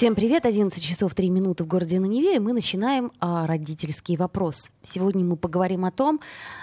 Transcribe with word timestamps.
Всем 0.00 0.14
привет! 0.14 0.46
11 0.46 0.82
часов 0.82 1.14
3 1.14 1.28
минуты 1.28 1.62
в 1.62 1.66
городе 1.66 2.00
Наневе, 2.00 2.36
и 2.36 2.38
мы 2.38 2.54
начинаем 2.54 3.12
а, 3.20 3.46
родительский 3.46 4.16
вопрос. 4.16 4.72
Сегодня 4.80 5.22
мы 5.22 5.36
поговорим 5.36 5.84
о 5.84 5.90
том, 5.90 6.20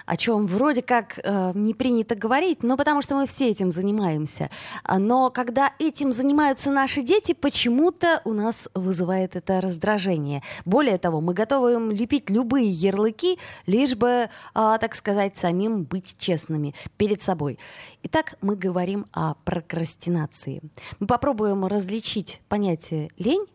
о 0.07 0.17
чем 0.17 0.47
вроде 0.47 0.81
как 0.81 1.19
э, 1.21 1.51
не 1.53 1.75
принято 1.75 2.15
говорить, 2.15 2.63
но 2.63 2.77
потому 2.77 3.03
что 3.03 3.13
мы 3.13 3.27
все 3.27 3.51
этим 3.51 3.69
занимаемся. 3.69 4.49
А, 4.81 4.97
но 4.97 5.29
когда 5.29 5.73
этим 5.77 6.11
занимаются 6.11 6.71
наши 6.71 7.03
дети, 7.03 7.33
почему-то 7.33 8.21
у 8.25 8.33
нас 8.33 8.69
вызывает 8.73 9.35
это 9.35 9.61
раздражение. 9.61 10.41
Более 10.65 10.97
того, 10.97 11.21
мы 11.21 11.35
готовы 11.35 11.73
им 11.73 11.91
лепить 11.91 12.31
любые 12.31 12.67
ярлыки, 12.71 13.37
лишь 13.67 13.95
бы, 13.95 14.07
э, 14.07 14.27
так 14.55 14.95
сказать, 14.95 15.37
самим 15.37 15.83
быть 15.83 16.15
честными 16.17 16.73
перед 16.97 17.21
собой. 17.21 17.59
Итак, 18.01 18.33
мы 18.41 18.55
говорим 18.55 19.05
о 19.11 19.35
прокрастинации. 19.45 20.63
Мы 20.99 21.05
попробуем 21.05 21.67
различить 21.67 22.41
понятие 22.49 23.11
лень 23.27 23.45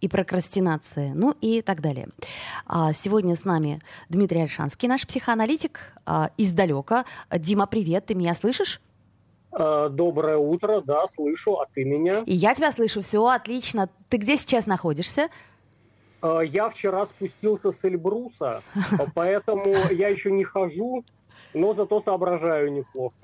и 0.00 0.08
прокрастинация, 0.08 1.12
ну 1.14 1.34
и 1.42 1.60
так 1.60 1.82
далее. 1.82 2.08
А, 2.66 2.92
сегодня 2.94 3.36
с 3.36 3.44
нами 3.44 3.80
Дмитрий 4.08 4.40
Альшанский, 4.40 4.88
наш 4.88 5.06
психоаналитик 5.06 5.80
а, 6.06 6.30
издалека. 6.38 7.04
Дима, 7.30 7.66
привет, 7.66 8.06
ты 8.06 8.14
меня 8.14 8.34
слышишь? 8.34 8.80
А, 9.52 9.90
доброе 9.90 10.38
утро, 10.38 10.80
да, 10.80 11.06
слышу, 11.08 11.60
а 11.60 11.66
ты 11.74 11.84
меня? 11.84 12.22
И 12.24 12.34
я 12.34 12.54
тебя 12.54 12.72
слышу, 12.72 13.02
все 13.02 13.22
отлично. 13.26 13.90
Ты 14.08 14.16
где 14.16 14.36
сейчас 14.36 14.66
находишься? 14.66 15.28
Я 16.22 16.68
вчера 16.68 17.06
спустился 17.06 17.72
с 17.72 17.82
Эльбруса, 17.82 18.62
поэтому 19.14 19.74
я 19.90 20.08
еще 20.08 20.30
не 20.30 20.44
хожу, 20.44 21.02
но 21.54 21.74
зато 21.74 22.00
соображаю 22.00 22.72
неплохо. 22.72 23.14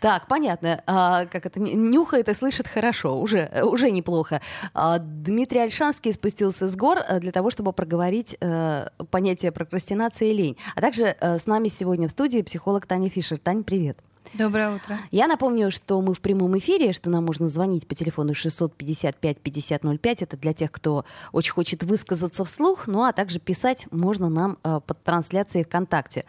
Так, 0.00 0.26
понятно. 0.28 0.82
А, 0.86 1.26
как 1.26 1.46
это 1.46 1.60
нюхает 1.60 2.28
и 2.28 2.34
слышит 2.34 2.66
хорошо, 2.68 3.20
уже, 3.20 3.50
уже 3.62 3.90
неплохо. 3.90 4.40
А, 4.74 4.98
Дмитрий 4.98 5.60
Альшанский 5.60 6.12
спустился 6.12 6.68
с 6.68 6.76
гор 6.76 6.98
э, 6.98 7.20
для 7.20 7.32
того, 7.32 7.50
чтобы 7.50 7.72
проговорить 7.72 8.36
а, 8.40 8.90
понятие 9.10 9.52
прокрастинации 9.52 10.30
и 10.30 10.34
лень. 10.34 10.56
А 10.74 10.80
также 10.80 11.16
а, 11.20 11.38
с 11.38 11.46
нами 11.46 11.68
сегодня 11.68 12.08
в 12.08 12.10
студии 12.10 12.42
психолог 12.42 12.86
Таня 12.86 13.08
Фишер. 13.10 13.38
Тань, 13.38 13.64
привет. 13.64 13.98
Доброе 14.32 14.76
утро. 14.76 14.96
Я 15.10 15.26
напомню, 15.26 15.72
что 15.72 16.00
мы 16.00 16.14
в 16.14 16.20
прямом 16.20 16.56
эфире, 16.58 16.92
что 16.92 17.10
нам 17.10 17.26
можно 17.26 17.48
звонить 17.48 17.88
по 17.88 17.96
телефону 17.96 18.32
655-5005. 18.32 19.98
Это 20.20 20.36
для 20.36 20.52
тех, 20.52 20.70
кто 20.70 21.04
очень 21.32 21.52
хочет 21.52 21.82
высказаться 21.82 22.44
вслух. 22.44 22.86
Ну 22.86 23.02
а 23.02 23.12
также 23.12 23.40
писать 23.40 23.88
можно 23.90 24.28
нам 24.28 24.58
э, 24.62 24.80
под 24.86 25.02
трансляцией 25.02 25.64
ВКонтакте. 25.64 26.26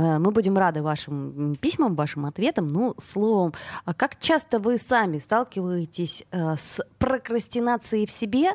Э, 0.00 0.18
мы 0.18 0.30
будем 0.30 0.56
рады 0.56 0.82
вашим 0.82 1.56
письмам, 1.60 1.94
вашим 1.94 2.24
ответам. 2.24 2.68
Ну, 2.68 2.94
словом, 2.98 3.52
а 3.84 3.92
как 3.92 4.18
часто 4.18 4.58
вы 4.58 4.78
сами 4.78 5.18
сталкиваетесь 5.18 6.24
э, 6.30 6.56
с 6.56 6.80
прокрастинацией 6.98 8.06
в 8.06 8.10
себе? 8.10 8.52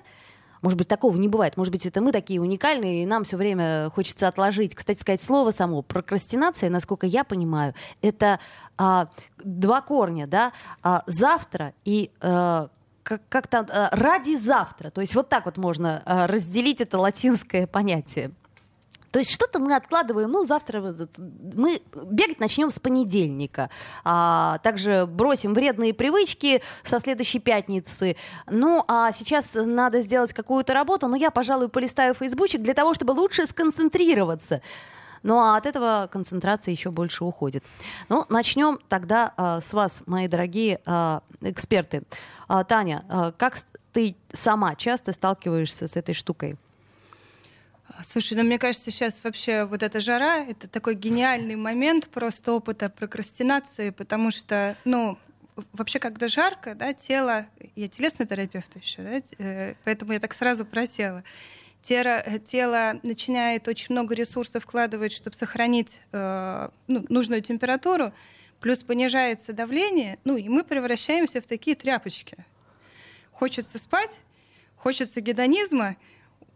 Может 0.64 0.80
быть, 0.80 0.88
такого 0.88 1.16
не 1.18 1.28
бывает. 1.28 1.58
Может 1.58 1.72
быть, 1.72 1.86
это 1.86 2.02
мы 2.02 2.12
такие 2.12 2.42
уникальные, 2.42 3.04
и 3.04 3.06
нам 3.06 3.24
все 3.24 3.38
время 3.38 3.92
хочется 3.92 4.28
отложить. 4.28 4.74
Кстати 4.74 5.00
сказать, 5.00 5.22
слово 5.22 5.52
само 5.52 5.84
прокрастинация, 5.84 6.72
насколько 6.72 7.06
я 7.06 7.24
понимаю, 7.24 7.76
это 8.02 8.40
а, 8.76 9.09
два 9.44 9.82
корня, 9.82 10.26
да, 10.26 10.54
а, 10.82 11.04
завтра 11.06 11.76
и 11.84 12.09
а, 12.20 12.70
как, 13.04 13.22
как-то 13.30 13.59
а, 13.59 13.90
ради 13.92 14.36
завтра. 14.36 14.90
То 14.90 15.02
есть 15.02 15.14
вот 15.14 15.30
так 15.30 15.46
вот 15.46 15.58
можно 15.58 16.02
а, 16.04 16.26
разделить 16.26 16.82
это 16.82 16.98
латинское 16.98 17.68
понятие. 17.68 18.32
То 19.16 19.20
есть 19.20 19.31
что-то 19.31 19.59
мы 19.59 19.74
откладываем, 19.74 20.30
ну, 20.30 20.44
завтра 20.44 20.94
мы 21.56 21.81
бегать 22.12 22.42
начнем 22.42 22.70
с 22.70 22.81
понедельника. 22.81 23.70
А, 24.03 24.58
также 24.58 25.06
бросим 25.06 25.53
вредные 25.53 25.94
привычки 25.94 26.62
со 26.84 27.00
следующей 27.00 27.40
пятницы. 27.40 28.18
Ну, 28.48 28.84
а 28.90 29.14
сейчас 29.14 29.52
надо 29.54 30.02
сделать 30.02 30.34
какую-то 30.34 30.74
работу, 30.74 31.08
но 31.08 31.16
я, 31.16 31.31
пожалуй, 31.31 31.70
полистаю 31.70 32.14
фейсбучик 32.14 32.62
для 32.62 32.74
того, 32.74 32.94
чтобы 32.94 33.12
лучше 33.12 33.46
сконцентрироваться. 33.46 34.62
Ну 35.24 35.40
а 35.40 35.56
от 35.56 35.66
этого 35.66 36.09
концентрация 36.12 36.74
еще 36.74 36.92
больше 36.92 37.24
уходит. 37.24 37.64
Ну, 38.09 38.25
начнем 38.28 38.80
тогда 38.90 39.31
а, 39.38 39.62
с 39.62 39.72
вас, 39.72 40.04
мои 40.08 40.28
дорогие 40.28 40.81
а, 40.86 41.22
эксперты. 41.40 42.04
А, 42.50 42.66
Таня, 42.66 43.06
а, 43.08 43.31
как 43.31 43.56
ты 43.94 44.18
сама 44.34 44.75
часто 44.75 45.14
сталкиваешься 45.14 45.88
с 45.88 45.96
этой 45.96 46.14
штукой? 46.14 46.58
Слушай, 48.03 48.38
ну 48.38 48.44
мне 48.44 48.59
кажется, 48.59 48.91
сейчас 48.91 49.23
вообще 49.23 49.63
вот 49.66 49.81
эта 49.81 50.00
жара— 50.00 50.38
это 50.50 50.67
такой 50.67 50.95
гениальный 50.95 51.56
момент 51.56 52.09
просто 52.09 52.53
опыта 52.53 52.89
прокрастинации, 52.89 53.91
потому 53.91 54.31
что, 54.31 54.78
ну, 54.83 55.17
вообще, 55.72 56.00
когда 56.00 56.28
жарко, 56.28 56.75
да, 56.75 56.94
тело, 56.94 57.45
я 57.75 57.88
телесный 57.88 58.25
терапевт 58.28 58.75
еще, 58.75 59.01
да, 59.01 59.22
э, 59.38 59.75
поэтому 59.83 60.13
я 60.13 60.19
так 60.19 60.33
сразу 60.33 60.66
просела, 60.66 61.23
тело, 61.81 62.22
тело 62.45 63.00
начинает 63.03 63.67
очень 63.67 63.94
много 63.94 64.13
ресурсов 64.13 64.63
вкладывать, 64.63 65.13
чтобы 65.13 65.35
сохранить 65.35 66.01
э, 66.12 66.69
ну, 66.88 67.06
нужную 67.07 67.41
температуру, 67.41 68.12
плюс 68.59 68.83
понижается 68.83 69.53
давление, 69.53 70.19
ну, 70.25 70.35
и 70.35 70.50
мы 70.50 70.63
превращаемся 70.63 71.39
в 71.39 71.45
такие 71.45 71.75
тряпочки. 71.75 72.38
Хочется 73.31 73.77
спать, 73.77 74.12
хочется 74.75 75.22
гедонизма, 75.22 75.95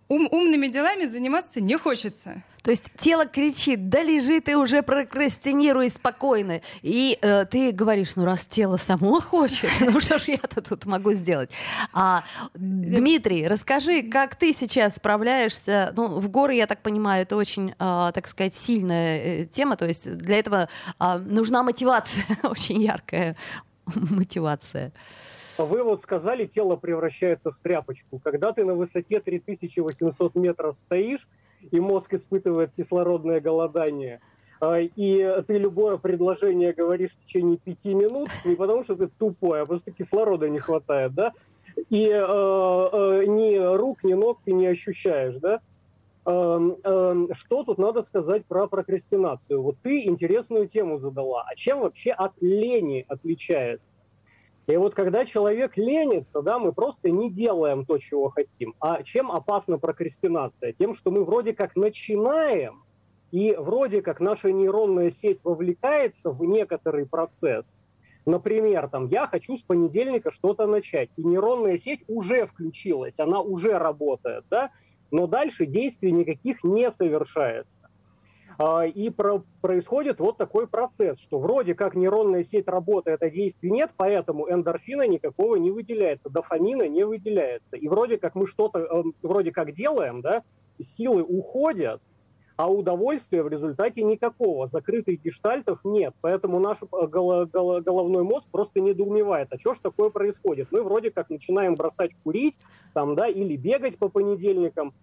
ум, 0.10 0.28
умными 0.32 0.68
делами 0.68 1.06
заниматься 1.06 1.62
не 1.62 1.78
хочется. 1.78 2.44
То 2.62 2.72
есть 2.72 2.92
тело 2.98 3.26
кричит, 3.26 3.90
да 3.90 4.04
лежи 4.04 4.42
ты 4.42 4.58
уже 4.58 4.82
прокрастинируй 4.82 5.90
спокойно. 5.90 6.62
И 6.82 7.18
э, 7.22 7.46
ты 7.46 7.72
говоришь, 7.72 8.16
ну 8.18 8.26
раз 8.26 8.46
тело 8.46 8.76
само 8.78 9.22
хочет, 9.22 9.70
ну 9.80 10.02
что 10.02 10.20
ж 10.20 10.24
я-то 10.28 10.62
тут 10.62 10.86
могу 10.86 11.14
сделать? 11.14 11.52
А, 11.94 12.24
Дмитрий, 12.54 13.48
расскажи, 13.48 14.04
как 14.04 14.36
ты 14.36 14.52
сейчас 14.52 14.96
справляешься? 14.96 15.94
Ну, 15.96 16.20
в 16.20 16.30
горы, 16.30 16.56
я 16.56 16.68
так 16.68 16.82
понимаю, 16.82 17.22
это 17.22 17.38
очень, 17.38 17.72
э, 17.72 18.12
так 18.14 18.28
сказать, 18.28 18.56
сильная 18.56 19.20
э, 19.20 19.46
тема. 19.46 19.78
То 19.78 19.88
есть 19.88 20.18
для 20.18 20.40
этого 20.40 20.70
э, 21.00 21.18
нужна 21.18 21.64
мотивация, 21.64 22.26
очень 22.44 22.82
яркая 22.82 23.38
мотивация. 23.86 24.92
Вы 25.66 25.84
вот 25.84 26.02
сказали, 26.02 26.46
тело 26.46 26.78
превращается 26.78 27.52
в 27.52 27.60
тряпочку. 27.60 28.20
Когда 28.24 28.54
ты 28.54 28.64
на 28.64 28.76
высоте 28.76 29.20
3800 29.20 30.36
метров 30.36 30.78
стоишь, 30.78 31.28
и 31.72 31.80
мозг 31.80 32.14
испытывает 32.14 32.72
кислородное 32.76 33.42
голодание, 33.42 34.22
а, 34.62 34.80
и 34.80 35.44
ты 35.48 35.58
любое 35.58 35.98
предложение 35.98 36.74
говоришь 36.74 37.12
в 37.12 37.26
течение 37.26 37.58
пяти 37.58 37.94
минут, 37.94 38.30
не 38.46 38.56
потому 38.56 38.84
что 38.84 38.96
ты 38.96 39.08
тупой, 39.08 39.62
а 39.62 39.66
просто 39.66 39.92
кислорода 39.92 40.48
не 40.48 40.60
хватает, 40.60 41.14
да, 41.14 41.34
и 41.90 42.08
э, 42.08 42.18
э, 42.18 43.26
ни 43.26 43.76
рук, 43.76 44.04
ни 44.04 44.14
ног 44.14 44.40
ты 44.44 44.54
не 44.54 44.68
ощущаешь, 44.68 45.38
да, 45.38 45.60
э, 46.26 46.70
э, 46.84 47.28
что 47.34 47.64
тут 47.64 47.78
надо 47.78 48.02
сказать 48.02 48.46
про 48.46 48.68
прокрастинацию? 48.68 49.62
Вот 49.62 49.78
ты 49.82 50.06
интересную 50.06 50.68
тему 50.68 50.98
задала. 50.98 51.46
А 51.48 51.56
чем 51.56 51.82
вообще 51.82 52.12
от 52.12 52.34
лени 52.42 53.06
отличается? 53.08 53.94
И 54.70 54.78
вот 54.78 54.94
когда 54.94 55.26
человек 55.26 55.78
ленится, 55.78 56.44
да, 56.44 56.60
мы 56.60 56.74
просто 56.74 57.10
не 57.10 57.32
делаем 57.32 57.86
то, 57.86 57.98
чего 57.98 58.30
хотим. 58.30 58.76
А 58.80 59.02
чем 59.02 59.32
опасна 59.32 59.80
прокрастинация? 59.80 60.74
Тем, 60.74 60.94
что 60.94 61.10
мы 61.10 61.26
вроде 61.26 61.54
как 61.54 61.76
начинаем, 61.76 62.84
и 63.32 63.56
вроде 63.58 64.04
как 64.04 64.20
наша 64.20 64.52
нейронная 64.52 65.10
сеть 65.10 65.40
вовлекается 65.44 66.30
в 66.30 66.44
некоторый 66.46 67.08
процесс. 67.08 67.74
Например, 68.28 68.88
там, 68.90 69.06
я 69.06 69.26
хочу 69.26 69.58
с 69.58 69.64
понедельника 69.64 70.30
что-то 70.30 70.68
начать, 70.68 71.10
и 71.18 71.24
нейронная 71.24 71.80
сеть 71.80 72.04
уже 72.08 72.46
включилась, 72.46 73.18
она 73.18 73.42
уже 73.42 73.80
работает, 73.80 74.46
да, 74.52 74.70
но 75.10 75.26
дальше 75.26 75.66
действий 75.66 76.12
никаких 76.12 76.64
не 76.64 76.92
совершается. 76.92 77.89
А, 78.62 78.86
и 78.86 79.10
про 79.10 79.42
происходит 79.62 80.20
вот 80.20 80.36
такой 80.36 80.68
процесс, 80.68 81.18
что 81.22 81.40
вроде 81.40 81.76
как 81.76 81.96
нейронная 81.96 82.44
сеть 82.44 82.68
работает, 82.68 83.24
а 83.24 83.30
действий 83.30 83.72
нет, 83.72 83.92
поэтому 83.96 84.52
эндорфина 84.52 85.08
никакого 85.08 85.56
не 85.56 85.72
выделяется, 85.72 86.30
дофамина 86.30 86.86
не 86.90 87.06
выделяется. 87.06 87.78
И 87.78 87.88
вроде 87.88 88.18
как 88.18 88.36
мы 88.36 88.46
что-то 88.46 88.80
э, 88.80 89.04
вроде 89.22 89.54
как 89.54 89.72
делаем, 89.72 90.20
да, 90.20 90.44
силы 90.78 91.24
уходят, 91.24 92.02
а 92.58 92.70
удовольствия 92.70 93.44
в 93.44 93.48
результате 93.48 94.04
никакого. 94.04 94.68
Закрытых 94.68 95.22
гештальтов 95.22 95.80
нет. 95.86 96.14
Поэтому 96.20 96.60
наш 96.60 96.80
э, 96.82 96.86
головной 97.08 98.24
мозг 98.24 98.46
просто 98.52 98.82
недоумевает, 98.82 99.48
а 99.52 99.58
что 99.58 99.74
ж 99.74 99.80
такое 99.80 100.10
происходит? 100.10 100.68
Мы 100.72 100.84
вроде 100.84 101.12
как 101.12 101.30
начинаем 101.30 101.76
бросать 101.76 102.12
курить 102.26 102.58
там, 102.94 103.16
да, 103.16 103.30
или 103.30 103.56
бегать 103.56 103.98
по 103.98 104.10
понедельникам, 104.10 104.94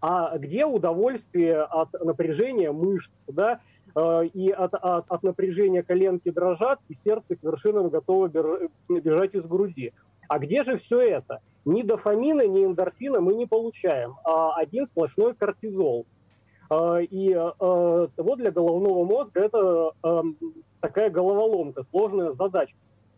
а 0.00 0.38
где 0.38 0.64
удовольствие 0.64 1.62
от 1.62 1.92
напряжения 1.92 2.72
мышц, 2.72 3.24
да, 3.26 3.60
э, 3.94 4.26
и 4.26 4.50
от, 4.50 4.74
от, 4.74 5.10
от 5.10 5.22
напряжения 5.22 5.82
коленки 5.82 6.30
дрожат, 6.30 6.80
и 6.88 6.94
сердце 6.94 7.36
к 7.36 7.42
вершинам 7.42 7.90
готово 7.90 8.28
бежать 8.88 9.34
из 9.34 9.46
груди. 9.46 9.92
А 10.28 10.38
где 10.38 10.62
же 10.62 10.76
все 10.76 11.00
это? 11.00 11.40
Ни 11.64 11.82
дофамина, 11.82 12.46
ни 12.46 12.64
эндорфина 12.64 13.20
мы 13.20 13.34
не 13.34 13.46
получаем, 13.46 14.14
а 14.24 14.54
один 14.56 14.86
сплошной 14.86 15.34
кортизол. 15.34 16.06
И 16.72 17.52
вот 17.58 18.38
для 18.38 18.52
головного 18.52 19.04
мозга 19.04 19.40
это 19.40 19.92
такая 20.80 21.10
головоломка, 21.10 21.82
сложная 21.82 22.30
задача. 22.30 22.76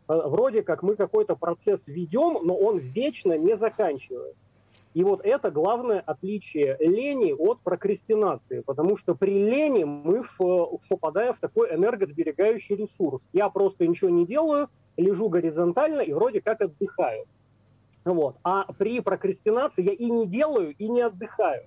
Вроде 0.08 0.62
как 0.62 0.82
мы 0.82 0.96
какой-то 0.96 1.37
процесс 1.37 1.87
ведем, 1.87 2.38
но 2.43 2.56
он 2.56 2.79
вечно 2.79 3.37
не 3.37 3.56
заканчивается. 3.56 4.38
И 4.94 5.05
вот 5.05 5.25
это 5.25 5.50
главное 5.50 6.00
отличие 6.00 6.77
лени 6.79 7.33
от 7.33 7.61
прокрастинации, 7.61 8.61
потому 8.61 8.97
что 8.97 9.15
при 9.15 9.33
лени 9.33 9.85
мы 9.85 10.23
попадаем 10.89 11.33
в 11.33 11.41
такой 11.41 11.75
энергосберегающий 11.75 12.77
ресурс. 12.77 13.27
Я 13.33 13.49
просто 13.49 13.87
ничего 13.87 14.11
не 14.11 14.27
делаю, 14.27 14.69
лежу 14.99 15.29
горизонтально 15.31 16.03
и 16.03 16.12
вроде 16.12 16.43
как 16.43 16.61
отдыхаю. 16.61 17.25
Вот. 18.05 18.37
А 18.44 18.71
при 18.73 19.00
прокрастинации 19.00 19.83
я 19.83 19.93
и 19.93 20.11
не 20.11 20.27
делаю, 20.27 20.75
и 20.77 20.89
не 20.89 21.00
отдыхаю. 21.00 21.65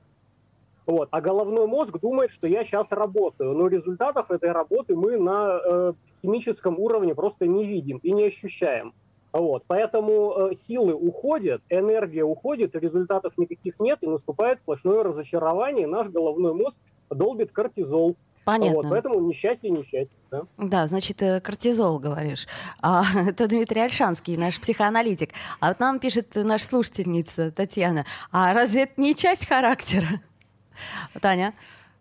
Вот. 0.86 1.08
А 1.12 1.20
головной 1.20 1.66
мозг 1.66 2.00
думает, 2.00 2.30
что 2.30 2.46
я 2.48 2.64
сейчас 2.64 2.92
работаю, 2.92 3.54
но 3.54 3.68
результатов 3.68 4.30
этой 4.30 4.52
работы 4.52 4.96
мы 4.96 5.18
на 5.18 5.60
э, 5.64 5.94
химическом 6.22 6.78
уровне 6.78 7.16
просто 7.16 7.48
не 7.48 7.66
видим 7.66 7.98
и 8.04 8.12
не 8.12 8.26
ощущаем. 8.26 8.94
Вот. 9.36 9.66
Поэтому 9.68 10.34
э, 10.52 10.56
силы 10.56 10.94
уходят, 10.94 11.62
энергия 11.70 12.24
уходит, 12.24 12.74
результатов 12.74 13.34
никаких 13.38 13.82
нет, 13.82 14.00
и 14.02 14.08
наступает 14.08 14.60
сплошное 14.60 15.04
разочарование, 15.04 15.84
и 15.84 15.88
наш 15.88 16.08
головной 16.08 16.54
мозг 16.54 16.80
долбит 17.10 17.52
кортизол. 17.52 18.16
Понятно. 18.46 18.78
Вот, 18.78 18.86
поэтому 18.90 19.20
несчастье, 19.20 19.70
несчастье. 19.70 20.16
Да, 20.32 20.44
да 20.58 20.88
значит, 20.88 21.22
э, 21.22 21.42
кортизол, 21.42 22.00
говоришь. 22.00 22.48
А, 22.82 23.04
это 23.28 23.50
Дмитрий 23.50 23.82
Альшанский, 23.82 24.38
наш 24.38 24.58
психоаналитик. 24.62 25.32
А 25.60 25.68
вот 25.68 25.82
нам 25.82 26.00
пишет 26.00 26.30
наша 26.36 26.64
слушательница 26.64 27.52
Татьяна, 27.52 28.06
а 28.32 28.54
разве 28.54 28.84
это 28.84 28.94
не 29.02 29.16
часть 29.16 29.48
характера? 29.48 30.22
Таня? 31.22 31.54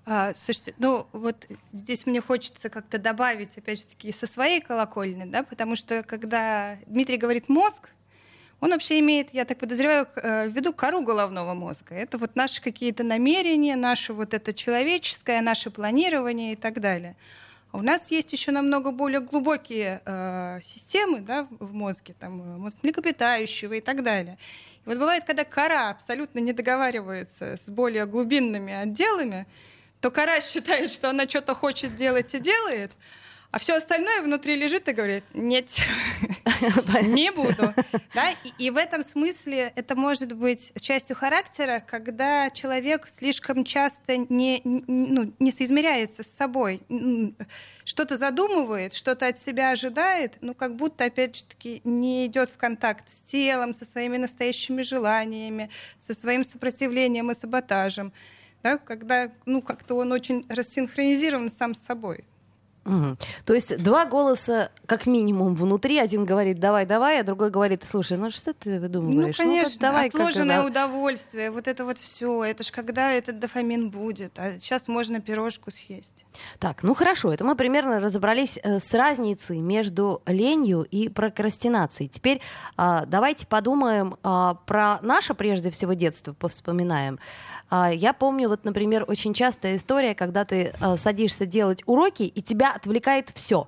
А, 0.07 0.35
слушайте, 0.37 0.75
ну 0.79 1.07
вот 1.13 1.47
здесь 1.73 2.05
мне 2.05 2.21
хочется 2.21 2.69
как-то 2.69 2.99
добавить, 2.99 3.57
опять 3.57 3.81
же 3.81 3.87
таки, 3.87 4.13
со 4.13 4.27
своей 4.27 4.61
колокольни, 4.61 5.25
да, 5.25 5.43
потому 5.43 5.77
что 5.77 6.03
когда 6.03 6.77
Дмитрий 6.87 7.17
говорит 7.17 7.49
мозг, 7.49 7.91
он 8.61 8.71
вообще 8.71 9.01
имеет, 9.01 9.33
я 9.33 9.45
так 9.45 9.59
подозреваю, 9.59 10.07
э, 10.17 10.49
в 10.49 10.53
виду 10.53 10.73
кору 10.73 11.03
головного 11.03 11.55
мозга. 11.55 11.95
Это 11.95 12.19
вот 12.19 12.37
наши 12.37 12.63
какие-то 12.63 13.03
намерения, 13.03 13.77
наше 13.77 14.13
вот 14.13 14.35
это 14.35 14.53
человеческое, 14.53 15.41
наше 15.41 15.71
планирование 15.71 16.53
и 16.53 16.57
так 16.57 16.81
далее. 16.81 17.17
А 17.73 17.79
у 17.79 17.83
нас 17.83 18.11
есть 18.11 18.33
еще 18.33 18.53
намного 18.53 18.91
более 18.91 19.21
глубокие 19.21 20.01
э, 20.05 20.61
системы 20.63 21.21
да, 21.21 21.49
в 21.59 21.73
мозге, 21.73 22.15
там, 22.19 22.41
э, 22.41 22.57
мозг 22.59 22.77
млекопитающего 22.83 23.75
и 23.75 23.81
так 23.81 24.03
далее. 24.03 24.39
И 24.85 24.89
вот 24.89 24.99
бывает, 24.99 25.25
когда 25.25 25.45
кора 25.45 25.91
абсолютно 25.91 26.39
не 26.41 26.53
договаривается 26.53 27.57
с 27.57 27.69
более 27.69 28.07
глубинными 28.07 28.73
отделами, 28.73 29.47
то 30.05 30.11
кора 30.11 30.43
считает, 30.43 30.91
что 30.91 31.09
она 31.09 31.27
что-то 31.27 31.55
хочет 31.55 31.97
делать 31.97 32.35
и 32.35 32.39
делает, 32.39 32.93
а 33.51 33.59
все 33.59 33.75
остальное 33.75 34.21
внутри 34.21 34.55
лежит 34.55 34.87
и 34.87 34.93
говорит, 34.93 35.25
нет, 35.33 35.71
не 37.05 37.33
буду. 37.33 37.73
Да? 38.13 38.31
И, 38.45 38.67
и 38.67 38.69
в 38.69 38.77
этом 38.77 39.03
смысле 39.03 39.73
это 39.75 39.97
может 39.97 40.35
быть 40.35 40.75
частью 40.79 41.17
характера, 41.17 41.83
когда 41.87 42.51
человек 42.51 43.09
слишком 43.17 43.65
часто 43.65 44.19
не, 44.19 44.61
не, 44.63 44.85
ну, 44.87 45.33
не 45.39 45.53
соизмеряется 45.53 46.23
с 46.23 46.37
собой, 46.37 46.83
что-то 47.87 48.19
задумывает, 48.19 48.93
что-то 48.93 49.29
от 49.29 49.41
себя 49.41 49.71
ожидает, 49.71 50.35
но 50.43 50.53
как 50.53 50.77
будто, 50.77 51.05
опять 51.05 51.37
же 51.37 51.45
таки, 51.45 51.81
не 51.85 52.27
идет 52.27 52.51
в 52.51 52.59
контакт 52.59 53.09
с 53.09 53.21
телом, 53.21 53.75
со 53.75 53.87
своими 53.87 54.19
настоящими 54.19 54.83
желаниями, 54.83 55.71
со 56.07 56.13
своим 56.13 56.45
сопротивлением 56.45 57.31
и 57.31 57.35
саботажем 57.35 58.13
да, 58.65 58.79
когда 58.79 59.31
ну, 59.45 59.61
как-то 59.61 59.95
он 59.95 60.11
очень 60.11 60.47
рассинхронизирован 60.49 61.51
сам 61.51 61.75
с 61.75 61.81
собой. 61.81 62.25
Угу. 62.87 63.17
То 63.47 63.55
есть 63.55 63.83
два 63.83 64.05
голоса 64.05 64.71
как 64.87 65.07
минимум 65.07 65.55
внутри. 65.55 65.99
Один 65.99 66.27
говорит 66.27 66.59
«давай, 66.61 66.85
давай», 66.85 67.21
а 67.21 67.25
другой 67.25 67.51
говорит 67.51 67.83
«слушай, 67.89 68.19
ну 68.19 68.31
что 68.31 68.53
ты 68.53 68.79
выдумываешь?» 68.79 69.39
Ну, 69.39 69.45
конечно, 69.45 69.73
ну, 69.75 69.81
давай, 69.81 70.09
отложенное 70.09 70.59
как 70.59 70.67
удовольствие, 70.67 71.51
вот 71.51 71.67
это 71.67 71.85
вот 71.85 71.99
все. 71.99 72.45
Это 72.45 72.63
ж 72.63 72.71
когда 72.71 73.13
этот 73.13 73.39
дофамин 73.39 73.91
будет, 73.91 74.39
а 74.39 74.59
сейчас 74.59 74.87
можно 74.87 75.21
пирожку 75.21 75.71
съесть. 75.71 76.27
Так, 76.59 76.83
ну 76.83 76.95
хорошо, 76.95 77.33
это 77.33 77.45
мы 77.45 77.57
примерно 77.57 78.01
разобрались 78.01 78.59
э, 78.63 78.81
с 78.81 78.93
разницей 78.93 79.61
между 79.61 80.23
ленью 80.27 80.83
и 80.83 81.09
прокрастинацией. 81.09 82.11
Теперь 82.11 82.43
э, 82.77 83.03
давайте 83.07 83.47
подумаем 83.47 84.17
э, 84.23 84.55
про 84.67 84.99
наше 85.01 85.33
прежде 85.33 85.71
всего 85.71 85.95
детство, 85.95 86.35
повспоминаем. 86.35 87.19
А, 87.77 87.91
я 87.93 88.13
помню, 88.13 88.49
вот, 88.49 88.65
например, 88.65 89.05
очень 89.09 89.35
частая 89.35 89.75
история, 89.75 90.15
когда 90.15 90.45
ты 90.45 90.73
а, 90.81 90.97
садишься 90.97 91.45
делать 91.45 91.83
уроки, 91.87 92.23
и 92.23 92.41
тебя 92.41 92.73
отвлекает 92.73 93.31
все. 93.35 93.67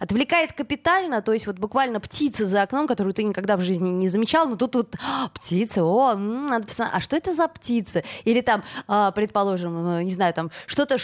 Отвлекает 0.00 0.52
капитально, 0.52 1.22
то 1.22 1.32
есть 1.32 1.46
вот 1.46 1.60
буквально 1.60 2.00
птица 2.00 2.44
за 2.44 2.62
окном, 2.62 2.88
которую 2.88 3.14
ты 3.14 3.22
никогда 3.22 3.56
в 3.56 3.60
жизни 3.60 3.90
не 3.90 4.08
замечал, 4.08 4.48
но 4.48 4.56
тут 4.56 4.74
вот 4.74 4.96
а, 5.00 5.28
птица, 5.28 5.84
о, 5.84 6.16
надо 6.16 6.66
посмотреть, 6.66 6.96
а 6.96 7.00
что 7.00 7.16
это 7.16 7.32
за 7.34 7.46
птица? 7.46 8.02
Или 8.24 8.40
там, 8.40 8.64
предположим, 9.14 9.98
э, 9.98 10.02
не 10.02 10.10
знаю, 10.10 10.34
там 10.34 10.50
что-то, 10.66 10.96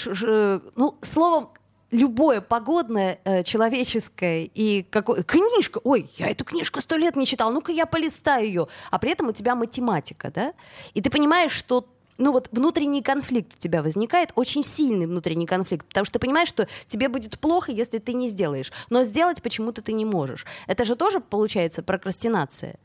ну, 0.75 0.97
словом, 1.03 1.51
любое 1.91 2.41
погодное, 2.41 3.19
э, 3.25 3.43
человеческое 3.43 4.51
и 4.55 4.83
какой... 4.83 5.23
Книжка! 5.25 5.81
Ой, 5.85 6.11
я 6.17 6.31
эту 6.31 6.45
книжку 6.45 6.81
сто 6.81 6.97
лет 6.97 7.17
не 7.17 7.27
читал, 7.27 7.53
ну-ка 7.53 7.73
я 7.73 7.87
полистаю 7.87 8.47
ее. 8.47 8.69
А 8.91 8.99
при 8.99 9.13
этом 9.13 9.29
у 9.29 9.33
тебя 9.33 9.55
математика, 9.55 10.31
да? 10.31 10.53
И 10.95 11.01
ты 11.01 11.11
понимаешь, 11.11 11.53
что 11.53 11.87
ну 12.19 12.33
вот 12.33 12.49
внутренний 12.51 13.03
конфликт 13.03 13.55
у 13.55 13.59
тебя 13.59 13.83
возникает, 13.83 14.33
очень 14.35 14.65
сильный 14.65 15.07
внутренний 15.07 15.47
конфликт, 15.47 15.87
потому 15.87 16.05
что 16.05 16.15
ты 16.15 16.19
понимаешь, 16.19 16.49
что 16.49 16.69
тебе 16.89 17.09
будет 17.09 17.39
плохо, 17.39 17.71
если 17.71 17.99
ты 17.99 18.13
не 18.13 18.29
сделаешь, 18.29 18.73
но 18.91 19.05
сделать 19.05 19.41
почему-то 19.41 19.83
ты 19.83 19.93
не 19.93 20.05
можешь. 20.05 20.45
Это 20.67 20.85
же 20.85 20.97
тоже 20.97 21.21
получается 21.21 21.83
прокрастинация. 21.83 22.79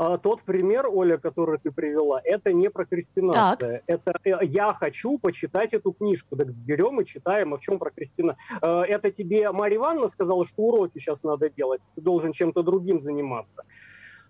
А, 0.00 0.16
тот 0.16 0.42
пример, 0.44 0.86
Оля, 0.90 1.18
который 1.18 1.58
ты 1.58 1.70
привела, 1.70 2.22
это 2.24 2.54
не 2.54 2.70
прокрастинация. 2.70 3.82
Так. 3.86 4.00
Это 4.06 4.18
э, 4.24 4.46
я 4.46 4.72
хочу 4.72 5.18
почитать 5.18 5.74
эту 5.74 5.92
книжку. 5.92 6.36
Так 6.36 6.50
берем 6.54 7.02
и 7.02 7.04
читаем. 7.04 7.52
А 7.52 7.58
в 7.58 7.60
чем 7.60 7.78
прокрастинация? 7.78 8.42
А, 8.62 8.82
это 8.82 9.10
тебе 9.10 9.52
Марья 9.52 9.76
Ивановна 9.76 10.08
сказала, 10.08 10.46
что 10.46 10.62
уроки 10.62 10.98
сейчас 10.98 11.22
надо 11.22 11.50
делать. 11.50 11.82
Ты 11.96 12.00
должен 12.00 12.32
чем-то 12.32 12.62
другим 12.62 12.98
заниматься 12.98 13.64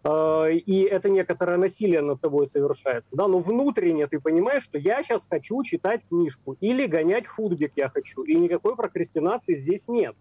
а, 0.03 0.49
и 0.49 0.81
это 0.81 1.09
некоторое 1.09 1.57
насилие 1.57 2.01
над 2.01 2.21
тобой 2.21 2.49
совершается, 2.49 3.15
да, 3.15 3.29
но 3.29 3.39
внутренне 3.39 4.09
ты 4.09 4.19
понимаешь, 4.19 4.65
что 4.65 4.77
я 4.77 5.05
сейчас 5.05 5.25
хочу 5.31 5.63
читать 5.63 6.01
книжку 6.09 6.57
или 6.59 6.87
гонять 6.87 7.27
футбик 7.27 7.75
я 7.77 7.91
хочу, 7.91 8.25
и 8.25 8.35
никакой 8.35 8.75
прокрастинации 8.75 9.55
здесь 9.55 9.87
нет. 9.87 10.17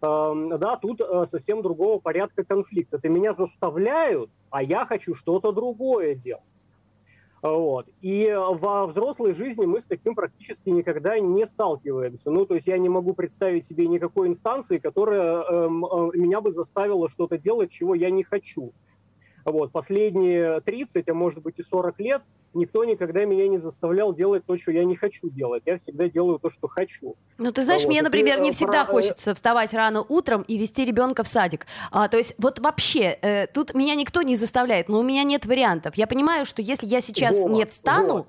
Да, 0.00 0.76
тут 0.82 1.00
э, 1.00 1.24
совсем 1.30 1.62
другого 1.62 2.00
порядка 2.00 2.42
конфликта. 2.42 2.98
Ты 2.98 3.08
меня 3.08 3.34
заставляют 3.34 4.28
а 4.52 4.62
я 4.62 4.84
хочу 4.84 5.14
что-то 5.14 5.50
другое 5.50 6.14
делать. 6.14 6.44
Вот. 7.42 7.86
И 8.02 8.32
во 8.32 8.86
взрослой 8.86 9.32
жизни 9.32 9.64
мы 9.64 9.80
с 9.80 9.84
таким 9.84 10.14
практически 10.14 10.68
никогда 10.68 11.18
не 11.18 11.44
сталкиваемся. 11.44 12.30
Ну, 12.30 12.46
то 12.46 12.54
есть 12.54 12.68
я 12.68 12.78
не 12.78 12.88
могу 12.88 13.14
представить 13.14 13.66
себе 13.66 13.88
никакой 13.88 14.28
инстанции, 14.28 14.78
которая 14.78 15.42
эм, 15.42 15.84
э, 15.84 16.10
меня 16.14 16.40
бы 16.40 16.52
заставила 16.52 17.08
что-то 17.08 17.38
делать, 17.38 17.72
чего 17.72 17.96
я 17.96 18.10
не 18.10 18.22
хочу. 18.22 18.72
Вот. 19.44 19.72
Последние 19.72 20.60
30, 20.60 21.08
а 21.08 21.14
может 21.14 21.42
быть 21.42 21.58
и 21.58 21.62
40 21.62 22.00
лет 22.00 22.22
никто 22.54 22.84
никогда 22.84 23.24
меня 23.24 23.48
не 23.48 23.58
заставлял 23.58 24.14
делать 24.14 24.44
то, 24.46 24.56
что 24.56 24.72
я 24.72 24.84
не 24.84 24.96
хочу 24.96 25.30
делать. 25.30 25.62
Я 25.66 25.78
всегда 25.78 26.08
делаю 26.08 26.38
то, 26.38 26.50
что 26.50 26.68
хочу. 26.68 27.16
Ну, 27.38 27.52
ты 27.52 27.62
знаешь, 27.62 27.82
вот. 27.82 27.88
мне, 27.88 28.02
например, 28.02 28.40
не 28.40 28.52
всегда 28.52 28.84
про... 28.84 28.92
хочется 28.92 29.34
вставать 29.34 29.72
рано 29.72 30.02
утром 30.02 30.42
и 30.42 30.58
вести 30.58 30.84
ребенка 30.84 31.24
в 31.24 31.28
садик. 31.28 31.66
А, 31.90 32.08
то 32.08 32.16
есть 32.16 32.34
вот 32.38 32.58
вообще, 32.58 33.18
э, 33.22 33.46
тут 33.46 33.74
меня 33.74 33.94
никто 33.94 34.22
не 34.22 34.36
заставляет, 34.36 34.88
но 34.88 35.00
у 35.00 35.02
меня 35.02 35.24
нет 35.24 35.46
вариантов. 35.46 35.94
Я 35.96 36.06
понимаю, 36.06 36.44
что 36.44 36.62
если 36.62 36.86
я 36.86 37.00
сейчас 37.00 37.36
вот, 37.36 37.50
не 37.52 37.64
встану... 37.66 38.14
Вот. 38.14 38.26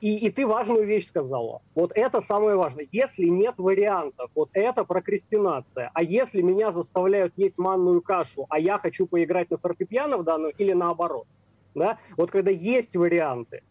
И, 0.00 0.16
и 0.16 0.30
ты 0.30 0.46
важную 0.46 0.86
вещь 0.86 1.06
сказала. 1.06 1.60
Вот 1.74 1.92
это 1.94 2.22
самое 2.22 2.56
важное. 2.56 2.88
Если 2.90 3.26
нет 3.26 3.56
вариантов, 3.58 4.30
вот 4.34 4.48
это 4.54 4.84
прокрастинация. 4.84 5.90
А 5.92 6.02
если 6.02 6.40
меня 6.40 6.72
заставляют 6.72 7.34
есть 7.36 7.58
манную 7.58 8.00
кашу, 8.00 8.46
а 8.48 8.58
я 8.58 8.78
хочу 8.78 9.06
поиграть 9.06 9.50
на 9.50 9.58
фортепиано 9.58 10.16
в 10.16 10.24
данном 10.24 10.52
или 10.56 10.72
наоборот, 10.72 11.26
да? 11.74 11.98
Вот 12.16 12.30
когда 12.30 12.50
есть 12.50 12.96
варианты, 12.96 13.62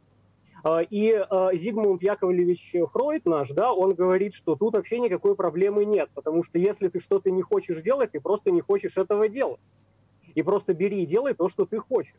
а, 0.63 0.81
и 0.81 1.11
а, 1.13 1.55
Зигмунд 1.55 2.03
Яковлевич 2.03 2.75
Фройд 2.91 3.25
наш, 3.25 3.49
да, 3.49 3.73
он 3.73 3.95
говорит, 3.95 4.35
что 4.35 4.55
тут 4.55 4.75
вообще 4.75 4.99
никакой 4.99 5.35
проблемы 5.35 5.85
нет, 5.85 6.09
потому 6.13 6.43
что 6.43 6.59
если 6.59 6.89
ты 6.89 6.99
что-то 6.99 7.31
не 7.31 7.41
хочешь 7.41 7.81
делать, 7.81 8.11
ты 8.11 8.19
просто 8.19 8.51
не 8.51 8.61
хочешь 8.61 8.97
этого 8.97 9.29
делать. 9.29 9.59
И 10.35 10.43
просто 10.43 10.75
бери 10.75 11.01
и 11.01 11.05
делай 11.07 11.33
то, 11.33 11.49
что 11.49 11.65
ты 11.65 11.79
хочешь. 11.79 12.13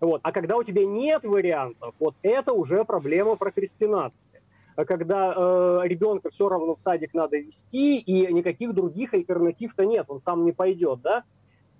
Вот. 0.00 0.20
А 0.24 0.32
когда 0.32 0.56
у 0.56 0.62
тебя 0.62 0.84
нет 0.86 1.24
вариантов, 1.24 1.94
вот 1.98 2.14
это 2.22 2.52
уже 2.52 2.84
проблема 2.84 3.36
прокрастинации. 3.36 4.28
когда 4.76 5.34
э, 5.36 5.80
ребенка 5.84 6.30
все 6.30 6.48
равно 6.48 6.74
в 6.74 6.80
садик 6.80 7.12
надо 7.12 7.36
вести, 7.36 7.98
и 7.98 8.32
никаких 8.32 8.74
других 8.74 9.12
альтернатив-то 9.12 9.84
нет, 9.84 10.06
он 10.08 10.18
сам 10.18 10.44
не 10.44 10.52
пойдет, 10.52 11.02
да? 11.02 11.24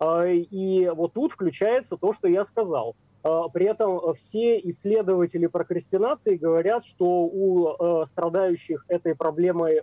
Э, 0.00 0.34
и 0.34 0.88
вот 0.90 1.14
тут 1.14 1.32
включается 1.32 1.96
то, 1.96 2.12
что 2.12 2.28
я 2.28 2.44
сказал. 2.44 2.96
Э, 3.22 3.42
при 3.52 3.66
этом 3.66 4.14
все 4.14 4.58
исследователи 4.58 5.46
прокрастинации 5.46 6.36
говорят, 6.36 6.84
что 6.84 7.22
у 7.22 7.68
э, 7.68 8.06
страдающих 8.06 8.84
этой 8.88 9.14
проблемой 9.14 9.82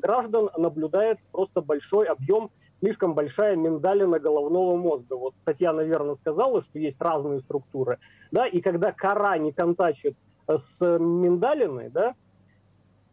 граждан 0.00 0.50
наблюдается 0.56 1.28
просто 1.30 1.60
большой 1.60 2.06
объем, 2.06 2.50
слишком 2.80 3.14
большая 3.14 3.56
миндалина 3.56 4.18
головного 4.18 4.76
мозга. 4.76 5.14
Вот 5.14 5.34
Татьяна 5.44 5.80
верно 5.80 6.14
сказала, 6.14 6.60
что 6.60 6.78
есть 6.78 7.00
разные 7.00 7.40
структуры. 7.40 7.98
Да, 8.30 8.46
и 8.46 8.60
когда 8.60 8.92
кора 8.92 9.38
не 9.38 9.52
контачит 9.52 10.16
с 10.46 10.80
миндалиной, 10.98 11.90
да, 11.90 12.14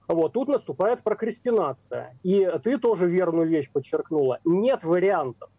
вот 0.07 0.34
тут 0.34 0.48
наступает 0.48 1.01
прокрастинация. 1.01 2.17
И 2.24 2.50
ты 2.63 2.77
тоже 2.77 3.07
верную 3.07 3.48
вещь 3.48 3.72
подчеркнула. 3.72 4.39
Нет 4.45 4.84
вариантов. 4.84 5.50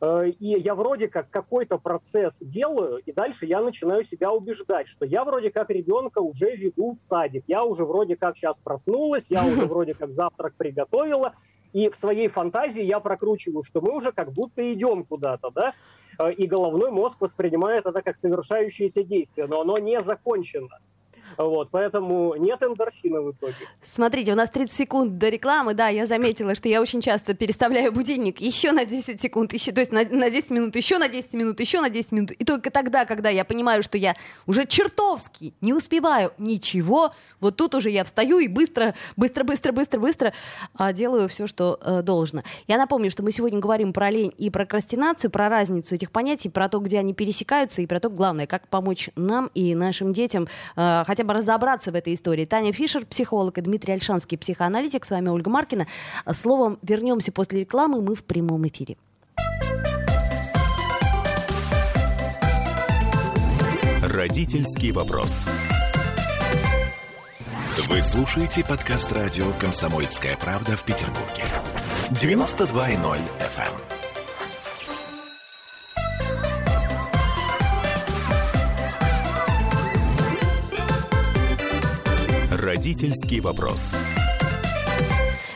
Э, 0.00 0.28
и 0.28 0.60
я 0.60 0.74
вроде 0.74 1.08
как 1.08 1.30
какой-то 1.30 1.78
процесс 1.78 2.36
делаю, 2.40 2.98
и 2.98 3.12
дальше 3.12 3.46
я 3.46 3.60
начинаю 3.62 4.04
себя 4.04 4.30
убеждать, 4.30 4.88
что 4.88 5.06
я 5.06 5.24
вроде 5.24 5.50
как 5.50 5.70
ребенка 5.70 6.18
уже 6.18 6.54
веду 6.54 6.92
в 6.92 7.00
садик, 7.00 7.44
я 7.46 7.64
уже 7.64 7.84
вроде 7.84 8.16
как 8.16 8.36
сейчас 8.36 8.58
проснулась, 8.58 9.26
я 9.30 9.44
уже 9.44 9.66
вроде 9.66 9.94
как 9.94 10.12
завтрак 10.12 10.54
приготовила, 10.54 11.32
и 11.72 11.88
в 11.88 11.96
своей 11.96 12.28
фантазии 12.28 12.82
я 12.82 13.00
прокручиваю, 13.00 13.62
что 13.62 13.80
мы 13.80 13.94
уже 13.94 14.12
как 14.12 14.32
будто 14.32 14.72
идем 14.72 15.04
куда-то, 15.04 15.50
да, 15.50 15.72
э, 16.18 16.32
и 16.32 16.46
головной 16.46 16.90
мозг 16.90 17.20
воспринимает 17.22 17.86
это 17.86 18.02
как 18.02 18.18
совершающееся 18.18 19.02
действие, 19.02 19.46
но 19.46 19.62
оно 19.62 19.78
не 19.78 19.98
закончено. 20.00 20.78
Вот, 21.36 21.68
поэтому 21.70 22.34
нет 22.36 22.62
эндорфина 22.62 23.20
в 23.20 23.32
итоге. 23.32 23.54
Смотрите, 23.82 24.32
у 24.32 24.34
нас 24.34 24.50
30 24.50 24.74
секунд 24.74 25.18
до 25.18 25.28
рекламы. 25.28 25.74
Да, 25.74 25.88
я 25.88 26.06
заметила, 26.06 26.54
что 26.54 26.68
я 26.68 26.80
очень 26.80 27.00
часто 27.00 27.34
переставляю 27.34 27.92
будильник 27.92 28.40
еще 28.40 28.72
на 28.72 28.84
10 28.84 29.20
секунд, 29.20 29.52
еще, 29.52 29.72
то 29.72 29.80
есть 29.80 29.92
на, 29.92 30.04
на 30.04 30.30
10 30.30 30.50
минут, 30.50 30.76
еще 30.76 30.98
на 30.98 31.08
10 31.08 31.34
минут, 31.34 31.60
еще 31.60 31.80
на 31.80 31.90
10 31.90 32.12
минут. 32.12 32.30
И 32.32 32.44
только 32.44 32.70
тогда, 32.70 33.04
когда 33.04 33.28
я 33.28 33.44
понимаю, 33.44 33.82
что 33.82 33.98
я 33.98 34.14
уже 34.46 34.66
чертовски 34.66 35.54
не 35.60 35.72
успеваю 35.72 36.32
ничего, 36.38 37.12
вот 37.40 37.56
тут 37.56 37.74
уже 37.74 37.90
я 37.90 38.04
встаю 38.04 38.38
и 38.38 38.48
быстро, 38.48 38.94
быстро, 39.16 39.44
быстро, 39.44 39.72
быстро, 39.72 40.00
быстро 40.00 40.32
а, 40.74 40.92
делаю 40.92 41.28
все, 41.28 41.46
что 41.46 41.78
а, 41.80 42.02
должно. 42.02 42.42
Я 42.66 42.78
напомню, 42.78 43.10
что 43.10 43.22
мы 43.22 43.32
сегодня 43.32 43.58
говорим 43.58 43.92
про 43.92 44.10
лень 44.10 44.32
и 44.38 44.50
прокрастинацию, 44.50 45.30
про 45.30 45.48
разницу 45.48 45.94
этих 45.94 46.10
понятий, 46.10 46.48
про 46.48 46.68
то, 46.68 46.78
где 46.78 46.98
они 46.98 47.14
пересекаются, 47.14 47.82
и 47.82 47.86
про 47.86 48.00
то, 48.00 48.10
главное, 48.10 48.46
как 48.46 48.68
помочь 48.68 49.10
нам 49.16 49.50
и 49.54 49.74
нашим 49.74 50.12
детям 50.12 50.48
а, 50.76 51.04
хотя 51.16 51.24
бы 51.24 51.32
разобраться 51.32 51.90
в 51.92 51.94
этой 51.94 52.12
истории. 52.12 52.44
Таня 52.44 52.74
Фишер, 52.74 53.06
психолог, 53.06 53.56
и 53.56 53.62
Дмитрий 53.62 53.94
Альшанский, 53.94 54.36
психоаналитик. 54.36 55.06
С 55.06 55.10
вами 55.10 55.30
Ольга 55.30 55.48
Маркина. 55.48 55.86
Словом, 56.30 56.78
вернемся 56.82 57.32
после 57.32 57.60
рекламы. 57.60 58.02
Мы 58.02 58.14
в 58.14 58.22
прямом 58.22 58.66
эфире. 58.68 58.98
Родительский 64.02 64.92
вопрос. 64.92 65.32
Вы 67.88 68.02
слушаете 68.02 68.62
подкаст 68.62 69.10
радио 69.12 69.50
«Комсомольская 69.58 70.36
правда» 70.36 70.76
в 70.76 70.84
Петербурге. 70.84 71.44
92.0 72.10 73.18
FM. 73.40 73.95
Родительский 82.66 83.38
вопрос. 83.38 83.94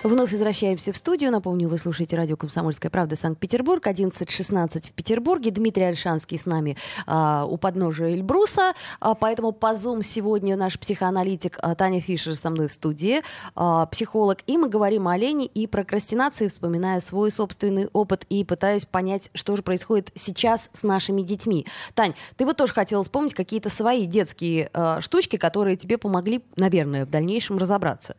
Вновь 0.02 0.33
возвращаемся 0.33 0.95
в 0.95 0.97
студию. 0.97 1.30
Напомню, 1.30 1.69
вы 1.69 1.76
слушаете 1.76 2.16
радио 2.16 2.35
«Комсомольская 2.35 2.90
правда» 2.90 3.16
Санкт-Петербург, 3.16 3.87
11.16 3.87 4.88
в 4.88 4.92
Петербурге. 4.92 5.50
Дмитрий 5.50 5.85
Альшанский 5.85 6.38
с 6.38 6.47
нами 6.47 6.78
а, 7.07 7.45
у 7.45 7.59
подножия 7.59 8.14
Эльбруса. 8.14 8.73
А, 8.99 9.14
поэтому 9.14 9.52
по 9.52 9.75
Zoom 9.75 10.02
сегодня 10.02 10.57
наш 10.57 10.78
психоаналитик 10.78 11.59
а, 11.61 11.75
Таня 11.75 12.00
Фишер 12.00 12.35
со 12.35 12.49
мной 12.49 12.69
в 12.69 12.73
студии, 12.73 13.21
а, 13.54 13.85
психолог. 13.87 14.38
И 14.47 14.57
мы 14.57 14.71
говорим 14.71 15.07
о 15.07 15.19
лени 15.19 15.45
и 15.45 15.66
прокрастинации, 15.66 16.49
вспоминая 16.49 17.00
свой 17.00 17.30
собственный 17.30 17.88
опыт 17.92 18.25
и 18.30 18.42
пытаясь 18.42 18.87
понять, 18.87 19.30
что 19.35 19.54
же 19.54 19.62
происходит 19.62 20.12
сейчас 20.14 20.71
с 20.73 20.83
нашими 20.83 21.21
детьми. 21.21 21.66
Тань, 21.95 22.14
ты 22.38 22.47
вот 22.47 22.57
тоже 22.57 22.73
хотела 22.73 23.04
вспомнить 23.04 23.35
какие-то 23.35 23.69
свои 23.69 24.07
детские 24.07 24.71
а, 24.73 25.02
штучки, 25.02 25.37
которые 25.37 25.76
тебе 25.76 25.99
помогли, 25.99 26.42
наверное, 26.57 27.04
в 27.04 27.11
дальнейшем 27.11 27.59
разобраться. 27.59 28.16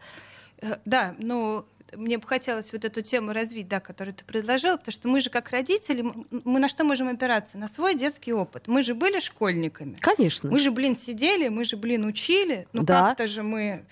Э, 0.62 0.76
да, 0.86 1.16
ну, 1.18 1.66
мне 1.94 2.18
бы 2.18 2.28
хотелось 2.28 2.72
вот 2.74 2.86
эту 2.86 3.02
тему 3.02 3.34
развить, 3.34 3.68
да, 3.68 3.80
которую 3.80 4.14
ты 4.14 4.24
предложил, 4.24 4.78
потому 4.78 4.94
что 4.94 5.08
мы 5.08 5.22
же 5.22 5.30
как 5.30 5.50
родители, 5.50 6.06
мы 6.44 6.60
на 6.60 6.70
что 6.70 6.84
можем 6.84 7.10
опираться? 7.10 7.58
На 7.58 7.68
свой 7.68 7.96
детский 7.96 8.34
опыт. 8.34 8.68
Мы 8.68 8.84
же 8.84 8.94
были 8.94 9.20
школьниками. 9.20 9.98
Конечно. 10.00 10.50
Мы 10.50 10.60
же, 10.60 10.72
блин, 10.72 10.96
сидели, 10.96 11.50
мы 11.50 11.66
же, 11.66 11.78
блин, 11.78 12.06
учили. 12.06 12.68
Ну 12.74 12.84
да. 12.84 13.08
как-то 13.10 13.28
же 13.28 13.44
мы... 13.44 13.86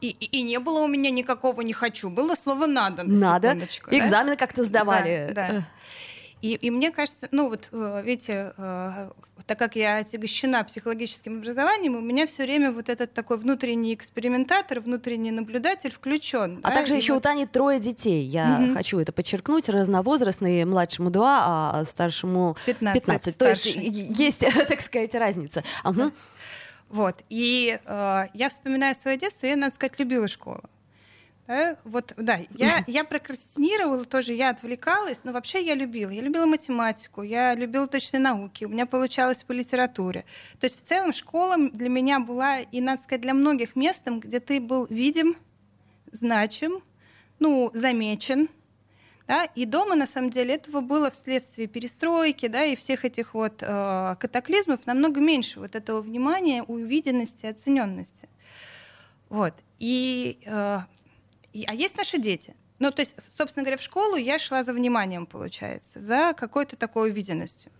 И, 0.00 0.08
и, 0.08 0.38
и 0.38 0.42
не 0.42 0.58
было 0.58 0.80
у 0.80 0.88
меня 0.88 1.10
никакого 1.10 1.60
«не 1.60 1.72
хочу», 1.72 2.10
было 2.10 2.34
слово 2.34 2.66
«надо». 2.66 3.04
Надо. 3.04 3.56
Экзамены 3.88 4.36
как-то 4.36 4.64
сдавали. 4.64 5.30
Да, 5.32 5.48
да. 5.48 5.68
И, 6.42 6.54
и 6.54 6.70
мне 6.70 6.90
кажется, 6.90 7.28
ну 7.30 7.48
вот, 7.48 7.68
э, 7.70 8.02
видите, 8.04 8.52
э, 8.56 9.10
так 9.46 9.58
как 9.60 9.76
я 9.76 9.98
отягощена 9.98 10.64
психологическим 10.64 11.38
образованием, 11.38 11.94
у 11.94 12.00
меня 12.00 12.26
все 12.26 12.42
время 12.42 12.72
вот 12.72 12.88
этот 12.88 13.14
такой 13.14 13.38
внутренний 13.38 13.94
экспериментатор, 13.94 14.80
внутренний 14.80 15.30
наблюдатель 15.30 15.92
включен. 15.92 16.58
А 16.64 16.70
да? 16.70 16.74
также 16.74 16.94
и 16.94 16.96
еще 16.96 17.12
вот... 17.12 17.20
у 17.20 17.22
Тани 17.22 17.46
трое 17.46 17.78
детей. 17.78 18.24
Я 18.24 18.60
угу. 18.60 18.74
хочу 18.74 18.98
это 18.98 19.12
подчеркнуть. 19.12 19.68
Разновозрастные, 19.68 20.66
младшему 20.66 21.10
два, 21.10 21.44
а 21.44 21.84
старшему 21.84 22.56
15. 22.66 23.00
15. 23.00 23.38
То 23.38 23.48
есть 23.48 23.66
есть, 23.66 24.40
так 24.68 24.80
сказать, 24.80 25.14
разница. 25.14 25.62
Угу. 25.84 26.10
Вот. 26.88 27.22
И 27.28 27.78
э, 27.84 28.24
я 28.34 28.48
вспоминаю 28.50 28.96
свое 29.00 29.16
детство, 29.16 29.46
я, 29.46 29.54
надо 29.54 29.76
сказать, 29.76 29.96
любила 30.00 30.26
школу. 30.26 30.62
Да, 31.46 31.76
вот, 31.84 32.14
да, 32.16 32.38
я, 32.50 32.84
я 32.86 33.04
прокрастинировала 33.04 34.04
тоже, 34.04 34.32
я 34.34 34.50
отвлекалась, 34.50 35.20
но 35.24 35.32
вообще 35.32 35.64
я 35.64 35.74
любила. 35.74 36.10
Я 36.10 36.22
любила 36.22 36.46
математику, 36.46 37.22
я 37.22 37.54
любила 37.54 37.86
точные 37.86 38.20
науки, 38.20 38.64
у 38.64 38.68
меня 38.68 38.86
получалось 38.86 39.42
по 39.42 39.52
литературе. 39.52 40.24
То 40.60 40.64
есть 40.66 40.78
в 40.78 40.82
целом 40.82 41.12
школа 41.12 41.56
для 41.70 41.88
меня 41.88 42.20
была, 42.20 42.60
и, 42.60 42.80
надо 42.80 43.02
сказать, 43.02 43.22
для 43.22 43.34
многих 43.34 43.76
местом, 43.76 44.20
где 44.20 44.40
ты 44.40 44.60
был 44.60 44.86
видим, 44.88 45.36
значим, 46.12 46.82
ну, 47.38 47.70
замечен, 47.74 48.48
да, 49.26 49.44
и 49.54 49.64
дома, 49.66 49.94
на 49.94 50.06
самом 50.06 50.30
деле, 50.30 50.54
этого 50.54 50.80
было 50.80 51.10
вследствие 51.10 51.66
перестройки, 51.66 52.48
да, 52.48 52.64
и 52.64 52.76
всех 52.76 53.04
этих 53.04 53.34
вот 53.34 53.62
э, 53.62 54.16
катаклизмов 54.18 54.84
намного 54.86 55.20
меньше 55.20 55.60
вот 55.60 55.74
этого 55.74 56.02
внимания, 56.02 56.62
увиденности, 56.62 57.46
оцененности. 57.46 58.28
Вот. 59.28 59.54
И 59.78 60.40
э, 60.44 60.80
а 61.66 61.74
есть 61.74 61.96
наши 61.96 62.18
дети. 62.18 62.54
Ну, 62.78 62.90
то 62.90 63.00
есть, 63.00 63.14
собственно 63.36 63.64
говоря, 63.64 63.76
в 63.76 63.82
школу 63.82 64.16
я 64.16 64.38
шла 64.38 64.64
за 64.64 64.72
вниманием, 64.72 65.26
получается, 65.26 66.00
за 66.00 66.34
какой-то 66.36 66.76
такой 66.76 67.10
увиденностью. 67.10 67.70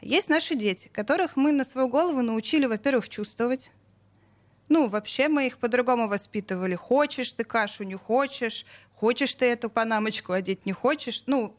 Есть 0.00 0.28
наши 0.28 0.54
дети, 0.54 0.88
которых 0.88 1.36
мы 1.36 1.52
на 1.52 1.64
свою 1.64 1.88
голову 1.88 2.22
научили, 2.22 2.66
во-первых, 2.66 3.08
чувствовать. 3.08 3.70
Ну, 4.68 4.88
вообще 4.88 5.28
мы 5.28 5.46
их 5.46 5.58
по-другому 5.58 6.08
воспитывали. 6.08 6.74
Хочешь 6.74 7.32
ты 7.32 7.44
кашу, 7.44 7.84
не 7.84 7.94
хочешь. 7.94 8.66
Хочешь 8.94 9.34
ты 9.34 9.46
эту 9.46 9.70
панамочку 9.70 10.32
одеть, 10.32 10.66
не 10.66 10.72
хочешь. 10.72 11.22
Ну, 11.26 11.54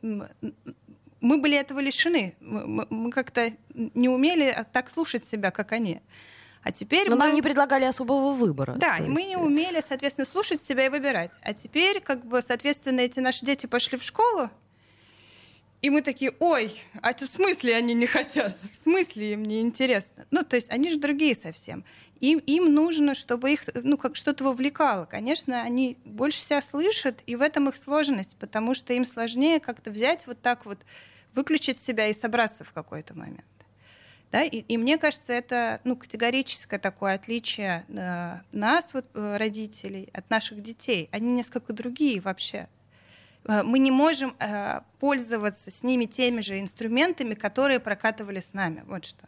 мы 1.22 1.38
были 1.38 1.58
этого 1.58 1.80
лишены. 1.80 2.36
Мы, 2.40 2.86
мы 2.90 3.12
как-то 3.12 3.54
не 3.74 4.10
умели 4.10 4.56
так 4.74 4.90
слушать 4.90 5.26
себя, 5.26 5.52
как 5.52 5.72
они. 5.72 6.02
А 6.64 6.72
теперь 6.72 7.10
Но 7.10 7.16
мы... 7.16 7.26
нам 7.26 7.34
не 7.34 7.42
предлагали 7.42 7.86
особого 7.86 8.34
выбора. 8.34 8.74
Да, 8.74 8.98
и 8.98 9.08
мы 9.08 9.24
не 9.24 9.36
э, 9.36 9.38
умели, 9.38 9.82
соответственно, 9.88 10.26
слушать 10.26 10.62
себя 10.62 10.88
и 10.88 10.90
выбирать. 10.90 11.32
А 11.42 11.54
теперь, 11.54 12.02
как 12.02 12.26
бы, 12.26 12.42
соответственно, 12.42 13.00
эти 13.02 13.20
наши 13.20 13.46
дети 13.46 13.66
пошли 13.66 13.98
в 13.98 14.04
школу, 14.04 14.50
и 15.82 15.90
мы 15.90 16.02
такие, 16.02 16.34
ой, 16.40 16.78
а 17.02 17.14
в 17.14 17.20
смысле 17.20 17.76
они 17.76 17.94
не 17.94 18.06
хотят? 18.06 18.58
В 18.74 18.84
смысле 18.84 19.34
им 19.34 19.44
не 19.44 19.62
интересно? 19.62 20.26
Ну, 20.30 20.44
то 20.44 20.58
есть 20.58 20.70
они 20.72 20.92
же 20.92 21.00
другие 21.00 21.36
совсем. 21.36 21.86
Им, 22.20 22.40
им 22.40 22.74
нужно, 22.74 23.16
чтобы 23.16 23.54
их, 23.54 23.64
ну, 23.74 23.98
как 23.98 24.18
что-то 24.18 24.44
вовлекало. 24.44 25.06
Конечно, 25.06 25.62
они 25.62 25.98
больше 26.04 26.40
себя 26.40 26.62
слышат, 26.62 27.20
и 27.28 27.38
в 27.38 27.42
этом 27.42 27.70
их 27.70 27.78
сложность, 27.78 28.36
потому 28.38 28.74
что 28.74 28.92
им 28.92 29.06
сложнее 29.06 29.62
как-то 29.62 29.90
взять 29.90 30.28
вот 30.28 30.42
так 30.42 30.66
вот, 30.66 30.80
выключить 31.34 31.82
себя 31.82 32.08
и 32.08 32.14
собраться 32.14 32.66
в 32.66 32.74
какой-то 32.74 33.18
момент. 33.18 33.46
Да? 34.32 34.44
И, 34.44 34.60
и 34.60 34.78
мне 34.78 34.98
кажется, 34.98 35.34
это 35.34 35.82
ну, 35.84 35.96
категорическое 35.96 36.80
такое 36.80 37.16
отличие 37.16 37.86
э, 37.88 38.40
нас, 38.52 38.86
вот, 38.94 39.06
э, 39.14 39.38
родителей, 39.38 40.10
от 40.14 40.30
наших 40.30 40.62
детей. 40.62 41.10
Они 41.12 41.32
несколько 41.32 41.74
другие 41.74 42.22
вообще. 42.22 42.68
Э, 43.46 43.64
мы 43.64 43.80
не 43.80 43.92
можем 43.92 44.36
э, 44.40 44.82
пользоваться 45.00 45.72
с 45.72 45.82
ними 45.84 46.06
теми 46.06 46.42
же 46.42 46.60
инструментами, 46.60 47.34
которые 47.34 47.80
прокатывали 47.80 48.40
с 48.40 48.54
нами. 48.54 48.84
Вот 48.86 49.06
что. 49.06 49.28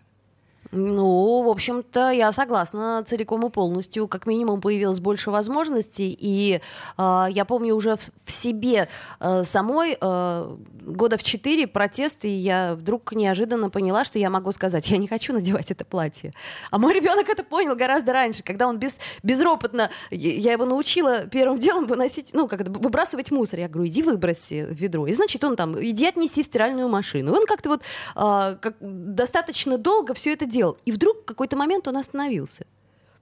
Ну, 0.72 1.44
в 1.44 1.50
общем-то, 1.50 2.12
я 2.12 2.32
согласна 2.32 3.04
целиком 3.06 3.46
и 3.46 3.50
полностью. 3.50 4.08
Как 4.08 4.25
минимум 4.25 4.62
появилось 4.62 5.01
больше 5.01 5.30
возможностей. 5.30 6.18
И 6.18 6.62
э, 6.98 7.25
я 7.30 7.46
помню 7.46 7.75
уже 7.75 7.98
в, 7.98 8.10
в 8.25 8.32
себе 8.32 8.88
э, 9.20 9.44
самой 9.44 9.98
э, 10.00 10.58
года 10.82 11.18
в 11.18 11.24
четыре 11.24 11.68
протесты, 11.68 12.30
и 12.30 12.36
я 12.36 12.75
вдруг 12.75 13.12
неожиданно 13.12 13.70
поняла, 13.70 14.06
что 14.06 14.18
я 14.18 14.30
могу 14.30 14.54
сказать, 14.54 14.90
я 14.90 14.98
не 14.98 15.08
хочу 15.08 15.34
надевать 15.34 15.72
это 15.72 15.84
платье. 15.84 16.32
А 16.70 16.78
мой 16.78 16.94
ребенок 16.94 17.28
это 17.28 17.44
понял 17.44 17.75
гораздо 17.75 18.13
раньше, 18.13 18.42
когда 18.42 18.68
он 18.68 18.78
без, 18.80 18.98
безропотно, 19.24 19.90
я 20.10 20.54
его 20.54 20.63
научила 20.63 21.25
первым 21.28 21.60
делом 21.60 21.86
выносить, 21.86 22.30
ну, 22.34 22.48
как 22.48 22.62
выбрасывать 22.62 23.30
мусор. 23.30 23.60
Я 23.60 23.68
говорю, 23.68 23.90
иди 23.90 24.04
выброси 24.04 24.68
в 24.70 24.74
ведро. 24.74 25.06
И 25.06 25.13
значит, 25.13 25.44
он 25.44 25.58
там, 25.58 25.78
иди 25.84 26.08
отнеси 26.08 26.44
в 26.44 26.46
стиральную 26.46 26.88
машину. 26.88 27.34
Он 27.34 27.46
как-то 27.46 27.70
вот 27.70 27.82
э, 28.16 28.56
как, 28.62 28.75
достаточно 28.80 29.78
долго 29.78 30.13
все 30.13 30.32
это 30.32 30.46
делал 30.46 30.61
делал. 30.62 30.77
И 30.86 30.91
вдруг 30.91 31.22
в 31.22 31.25
какой-то 31.25 31.58
момент 31.58 31.88
он 31.88 31.98
остановился, 31.98 32.65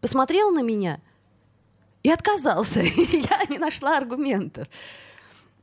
посмотрел 0.02 0.52
на 0.52 0.62
меня 0.62 1.00
и 2.04 2.12
отказался. 2.12 2.82
я 3.32 3.46
не 3.50 3.58
нашла 3.58 3.98
аргументов. 3.98 4.68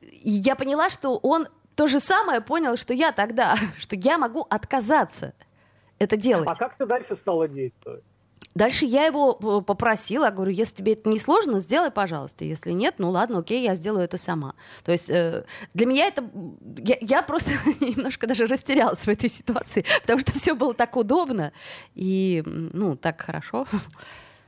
И 0.00 0.30
я 0.30 0.56
поняла, 0.56 0.90
что 0.90 1.16
он 1.18 1.48
то 1.74 1.86
же 1.86 2.00
самое 2.00 2.40
понял, 2.40 2.76
что 2.76 2.94
я 2.94 3.12
тогда, 3.12 3.56
что 3.78 3.96
я 3.96 4.18
могу 4.18 4.46
отказаться 4.48 5.34
это 5.98 6.16
делать. 6.16 6.48
А 6.48 6.54
как 6.54 6.76
ты 6.76 6.86
дальше 6.86 7.16
стала 7.16 7.48
действовать? 7.48 8.04
Дальше 8.56 8.86
я 8.86 9.04
его 9.04 9.38
э, 9.38 9.60
попросила, 9.62 10.30
говорю, 10.30 10.50
если 10.50 10.76
тебе 10.76 10.94
это 10.94 11.10
не 11.10 11.18
сложно, 11.18 11.60
сделай, 11.60 11.90
пожалуйста. 11.90 12.46
Если 12.46 12.72
нет, 12.72 12.94
ну 12.96 13.10
ладно, 13.10 13.40
окей, 13.40 13.62
я 13.62 13.74
сделаю 13.74 14.04
это 14.04 14.16
сама. 14.16 14.54
То 14.82 14.92
есть 14.92 15.10
э, 15.10 15.44
для 15.74 15.84
меня 15.84 16.06
это... 16.06 16.24
Я, 16.78 16.96
я 17.02 17.22
просто 17.22 17.50
немножко 17.80 18.26
даже 18.26 18.46
растерялась 18.46 19.00
в 19.00 19.08
этой 19.08 19.28
ситуации, 19.28 19.84
потому 20.00 20.20
что 20.20 20.32
все 20.32 20.54
было 20.54 20.72
так 20.72 20.96
удобно 20.96 21.52
и, 21.94 22.42
ну, 22.46 22.96
так 22.96 23.20
хорошо. 23.20 23.66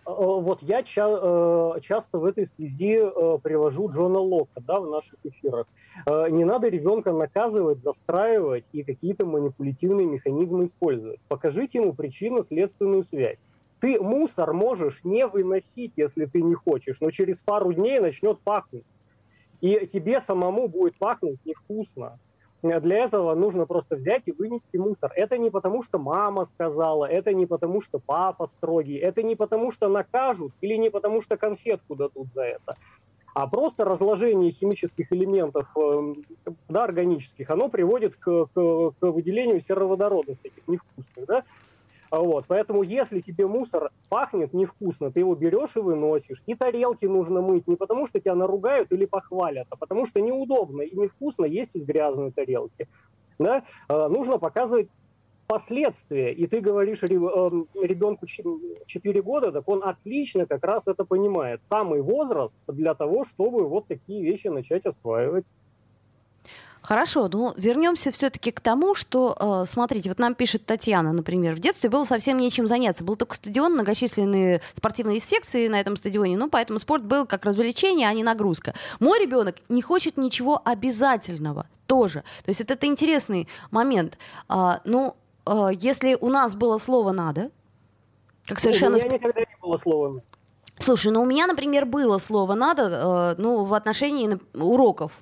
А, 0.06 0.12
вот 0.14 0.62
я 0.62 0.82
ча- 0.82 1.74
э, 1.76 1.80
часто 1.82 2.16
в 2.18 2.24
этой 2.24 2.46
связи 2.46 2.98
э, 3.02 3.38
привожу 3.42 3.90
Джона 3.90 4.20
Лока 4.20 4.58
да, 4.66 4.80
в 4.80 4.86
наших 4.86 5.16
эфирах. 5.22 5.66
Не 6.06 6.44
надо 6.44 6.68
ребенка 6.68 7.12
наказывать, 7.12 7.82
застраивать 7.82 8.64
и 8.72 8.84
какие-то 8.84 9.26
манипулятивные 9.26 10.06
механизмы 10.06 10.66
использовать. 10.66 11.20
Покажите 11.28 11.78
ему 11.80 11.92
причинно-следственную 11.92 13.02
связь. 13.04 13.40
Ты 13.80 14.00
мусор 14.00 14.52
можешь 14.52 15.00
не 15.04 15.26
выносить, 15.26 15.92
если 15.96 16.26
ты 16.26 16.42
не 16.42 16.54
хочешь, 16.54 17.00
но 17.00 17.10
через 17.10 17.42
пару 17.42 17.72
дней 17.72 18.00
начнет 18.00 18.42
пахнуть. 18.42 18.84
И 19.60 19.86
тебе 19.86 20.20
самому 20.20 20.68
будет 20.68 20.98
пахнуть 20.98 21.38
невкусно. 21.44 22.18
Для 22.62 23.04
этого 23.04 23.34
нужно 23.36 23.66
просто 23.66 23.94
взять 23.96 24.22
и 24.26 24.32
вынести 24.32 24.76
мусор. 24.78 25.12
Это 25.14 25.38
не 25.38 25.50
потому, 25.50 25.82
что 25.82 25.98
мама 25.98 26.44
сказала, 26.44 27.04
это 27.04 27.32
не 27.32 27.46
потому, 27.46 27.80
что 27.80 28.00
папа 28.04 28.46
строгий, 28.46 28.96
это 28.96 29.22
не 29.22 29.36
потому, 29.36 29.70
что 29.70 29.88
накажут 29.88 30.52
или 30.60 30.74
не 30.74 30.90
потому, 30.90 31.20
что 31.20 31.36
конфетку 31.36 31.94
дадут 31.94 32.32
за 32.32 32.42
это. 32.42 32.76
А 33.34 33.46
просто 33.46 33.84
разложение 33.84 34.50
химических 34.50 35.12
элементов, 35.12 35.68
эм, 35.76 36.24
да, 36.68 36.84
органических, 36.84 37.48
оно 37.50 37.68
приводит 37.68 38.16
к, 38.16 38.46
к, 38.46 38.50
к 38.54 39.12
выделению 39.12 39.60
сероводорода 39.60 40.34
всяких 40.34 40.64
невкусных. 40.66 41.26
Да? 41.28 41.44
Вот, 42.10 42.46
поэтому 42.48 42.82
если 42.82 43.20
тебе 43.20 43.46
мусор 43.46 43.90
пахнет 44.08 44.54
невкусно, 44.54 45.10
ты 45.10 45.20
его 45.20 45.34
берешь 45.34 45.76
и 45.76 45.80
выносишь. 45.80 46.42
И 46.46 46.54
тарелки 46.54 47.06
нужно 47.06 47.40
мыть 47.40 47.66
не 47.68 47.76
потому, 47.76 48.06
что 48.06 48.20
тебя 48.20 48.34
наругают 48.34 48.92
или 48.92 49.04
похвалят, 49.04 49.66
а 49.70 49.76
потому 49.76 50.06
что 50.06 50.20
неудобно 50.20 50.82
и 50.82 50.96
невкусно 50.96 51.44
есть 51.44 51.76
из 51.76 51.84
грязной 51.84 52.30
тарелки. 52.30 52.88
Да? 53.38 53.64
А, 53.88 54.08
нужно 54.08 54.38
показывать 54.38 54.88
последствия. 55.46 56.32
И 56.32 56.46
ты 56.46 56.60
говоришь 56.60 57.02
ребенку 57.02 58.26
4 58.26 59.22
года, 59.22 59.50
так 59.50 59.68
он 59.68 59.82
отлично 59.82 60.46
как 60.46 60.64
раз 60.64 60.86
это 60.86 61.04
понимает. 61.04 61.62
Самый 61.62 62.02
возраст 62.02 62.56
для 62.66 62.94
того, 62.94 63.24
чтобы 63.24 63.66
вот 63.66 63.86
такие 63.86 64.22
вещи 64.22 64.48
начать 64.48 64.86
осваивать. 64.86 65.44
Хорошо, 66.88 67.28
ну 67.30 67.52
вернемся 67.58 68.10
все-таки 68.10 68.50
к 68.50 68.60
тому, 68.60 68.94
что, 68.94 69.36
э, 69.38 69.70
смотрите, 69.70 70.08
вот 70.08 70.18
нам 70.18 70.34
пишет 70.34 70.64
Татьяна, 70.64 71.12
например, 71.12 71.54
в 71.54 71.58
детстве 71.58 71.90
было 71.90 72.06
совсем 72.06 72.38
нечем 72.38 72.66
заняться. 72.66 73.04
Был 73.04 73.14
только 73.14 73.34
стадион, 73.34 73.74
многочисленные 73.74 74.62
спортивные 74.72 75.20
секции 75.20 75.68
на 75.68 75.78
этом 75.78 75.98
стадионе, 75.98 76.38
ну 76.38 76.48
поэтому 76.48 76.78
спорт 76.78 77.04
был 77.04 77.26
как 77.26 77.44
развлечение, 77.44 78.08
а 78.08 78.14
не 78.14 78.22
нагрузка. 78.22 78.72
Мой 79.00 79.20
ребенок 79.20 79.56
не 79.68 79.82
хочет 79.82 80.16
ничего 80.16 80.62
обязательного 80.64 81.66
тоже. 81.86 82.20
То 82.42 82.48
есть 82.48 82.62
это, 82.62 82.72
это 82.72 82.86
интересный 82.86 83.48
момент. 83.70 84.16
А, 84.48 84.80
ну, 84.84 85.14
а, 85.44 85.68
если 85.68 86.16
у 86.18 86.30
нас 86.30 86.54
было 86.54 86.78
слово 86.78 87.12
«надо», 87.12 87.50
как 88.46 88.60
совершенно... 88.60 88.96
У 88.96 89.00
меня 89.00 89.10
никогда 89.10 89.40
не 89.40 89.56
было 89.60 89.76
слова. 89.76 90.22
Слушай, 90.78 91.12
ну 91.12 91.20
у 91.20 91.26
меня, 91.26 91.46
например, 91.48 91.84
было 91.84 92.16
слово 92.16 92.54
«надо» 92.54 93.34
э, 93.36 93.42
ну, 93.42 93.66
в 93.66 93.74
отношении 93.74 94.38
уроков 94.54 95.20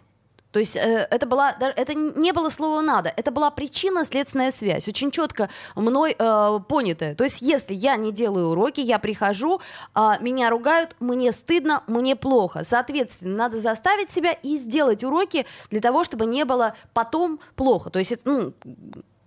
то 0.53 0.59
есть 0.59 0.77
э, 0.77 1.07
это, 1.11 1.27
была, 1.27 1.55
это 1.61 1.95
не 1.95 2.33
было 2.33 2.49
слово 2.49 2.81
«надо», 2.81 3.13
это 3.15 3.31
была 3.31 3.51
причинно-следственная 3.51 4.51
связь, 4.51 4.89
очень 4.89 5.11
четко 5.11 5.51
мной 5.75 6.17
э, 6.19 6.61
понятая. 6.69 7.15
То 7.15 7.25
есть 7.25 7.43
если 7.43 7.75
я 7.75 7.97
не 7.97 8.13
делаю 8.13 8.49
уроки, 8.49 8.81
я 8.81 8.99
прихожу, 8.99 9.61
э, 9.95 10.01
меня 10.21 10.51
ругают, 10.51 10.97
мне 11.01 11.33
стыдно, 11.33 11.83
мне 11.87 12.17
плохо. 12.17 12.65
Соответственно, 12.65 13.37
надо 13.37 13.59
заставить 13.59 14.11
себя 14.11 14.33
и 14.33 14.59
сделать 14.59 15.05
уроки 15.05 15.47
для 15.71 15.81
того, 15.81 16.05
чтобы 16.05 16.27
не 16.27 16.45
было 16.45 16.75
потом 16.95 17.41
плохо. 17.55 17.91
То 17.91 17.99
есть 17.99 18.13
это, 18.13 18.31
ну, 18.31 18.53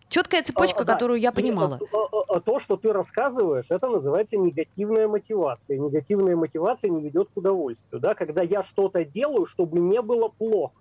четкая 0.09 0.43
цепочка, 0.43 0.81
а, 0.81 0.83
да. 0.83 0.93
которую 0.93 1.19
я 1.19 1.31
понимала. 1.31 1.79
И, 1.81 1.85
а, 1.95 2.35
а, 2.35 2.39
то, 2.41 2.59
что 2.59 2.75
ты 2.75 2.91
рассказываешь, 2.91 3.71
это 3.71 3.87
называется 3.87 4.37
негативная 4.37 5.07
мотивация. 5.07 5.77
Негативная 5.77 6.35
мотивация 6.35 6.89
не 6.89 7.01
ведет 7.01 7.29
к 7.33 7.37
удовольствию. 7.37 8.01
Да? 8.01 8.15
Когда 8.15 8.41
я 8.41 8.61
что-то 8.61 9.05
делаю, 9.05 9.45
чтобы 9.45 9.79
не 9.79 10.01
было 10.01 10.27
плохо. 10.27 10.73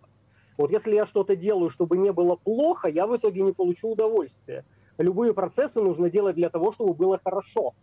Вот 0.58 0.72
если 0.72 0.94
я 0.94 1.04
что-то 1.04 1.36
делаю, 1.36 1.70
чтобы 1.70 1.96
не 1.96 2.12
было 2.12 2.34
плохо, 2.34 2.88
я 2.88 3.06
в 3.06 3.16
итоге 3.16 3.42
не 3.42 3.52
получу 3.52 3.92
удовольствия. 3.92 4.64
Любые 4.98 5.32
процессы 5.32 5.80
нужно 5.80 6.10
делать 6.10 6.34
для 6.34 6.50
того, 6.50 6.72
чтобы 6.72 6.94
было 6.94 7.20
хорошо. 7.24 7.74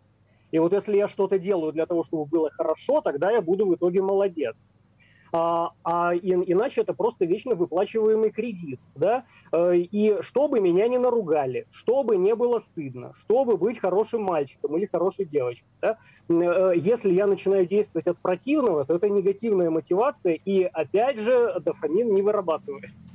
И 0.52 0.58
вот 0.58 0.74
если 0.74 0.96
я 0.96 1.08
что-то 1.08 1.38
делаю 1.38 1.72
для 1.72 1.86
того, 1.86 2.04
чтобы 2.04 2.26
было 2.26 2.50
хорошо, 2.50 3.00
тогда 3.00 3.32
я 3.32 3.40
буду 3.40 3.66
в 3.66 3.74
итоге 3.74 4.02
молодец 4.02 4.56
а, 5.32 5.70
а 5.84 6.14
и, 6.14 6.32
иначе 6.32 6.82
это 6.82 6.94
просто 6.94 7.24
вечно 7.24 7.54
выплачиваемый 7.54 8.30
кредит, 8.30 8.80
да, 8.94 9.24
э, 9.52 9.76
и 9.76 10.18
чтобы 10.20 10.60
меня 10.60 10.88
не 10.88 10.98
наругали, 10.98 11.66
чтобы 11.70 12.16
не 12.16 12.34
было 12.34 12.58
стыдно, 12.58 13.12
чтобы 13.14 13.56
быть 13.56 13.78
хорошим 13.78 14.22
мальчиком 14.22 14.76
или 14.76 14.86
хорошей 14.86 15.24
девочкой, 15.24 15.68
да, 15.80 15.98
э, 16.28 16.72
если 16.76 17.12
я 17.12 17.26
начинаю 17.26 17.66
действовать 17.66 18.06
от 18.06 18.18
противного, 18.18 18.84
то 18.84 18.94
это 18.94 19.08
негативная 19.08 19.70
мотивация, 19.70 20.34
и 20.34 20.62
опять 20.62 21.18
же 21.18 21.60
дофамин 21.60 22.14
не 22.14 22.22
вырабатывается. 22.22 23.06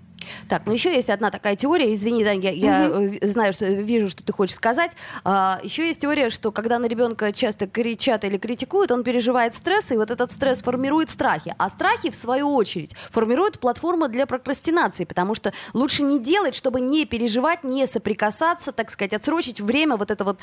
Так, 0.49 0.65
ну 0.65 0.73
еще 0.73 0.93
есть 0.93 1.10
одна 1.10 1.32
такая 1.32 1.56
теория, 1.56 1.93
извини, 1.93 2.23
Дань, 2.23 2.41
я, 2.41 2.51
я 2.51 2.89
угу. 2.89 3.15
знаю, 3.21 3.54
что 3.54 3.65
вижу, 3.65 4.10
что 4.10 4.23
ты 4.23 4.34
хочешь 4.34 4.56
сказать. 4.56 4.91
А, 5.23 5.60
еще 5.63 5.88
есть 5.88 6.01
теория, 6.01 6.30
что 6.30 6.51
когда 6.51 6.80
на 6.80 6.86
ребенка 6.86 7.32
часто 7.32 7.67
кричат 7.67 8.23
или 8.23 8.38
критикуют, 8.38 8.91
он 8.91 9.04
переживает 9.04 9.56
стресс, 9.56 9.91
и 9.91 9.97
вот 9.97 10.12
этот 10.12 10.32
стресс 10.32 10.62
формирует 10.62 11.10
страхи. 11.10 11.56
А 11.58 11.69
страхи, 11.69 12.10
в 12.10 12.15
свою 12.15 12.54
очередь, 12.54 12.91
формируют 13.10 13.60
платформу 13.60 14.08
для 14.08 14.25
прокрастинации, 14.25 15.06
потому 15.06 15.36
что 15.36 15.54
лучше 15.73 16.04
не 16.04 16.19
делать, 16.19 16.56
чтобы 16.56 16.82
не 16.82 17.06
переживать, 17.06 17.63
не 17.63 17.88
соприкасаться, 17.88 18.71
так 18.71 18.91
сказать, 18.91 19.13
отсрочить 19.13 19.60
время, 19.60 19.97
вот 19.97 20.12
это 20.12 20.23
вот 20.23 20.38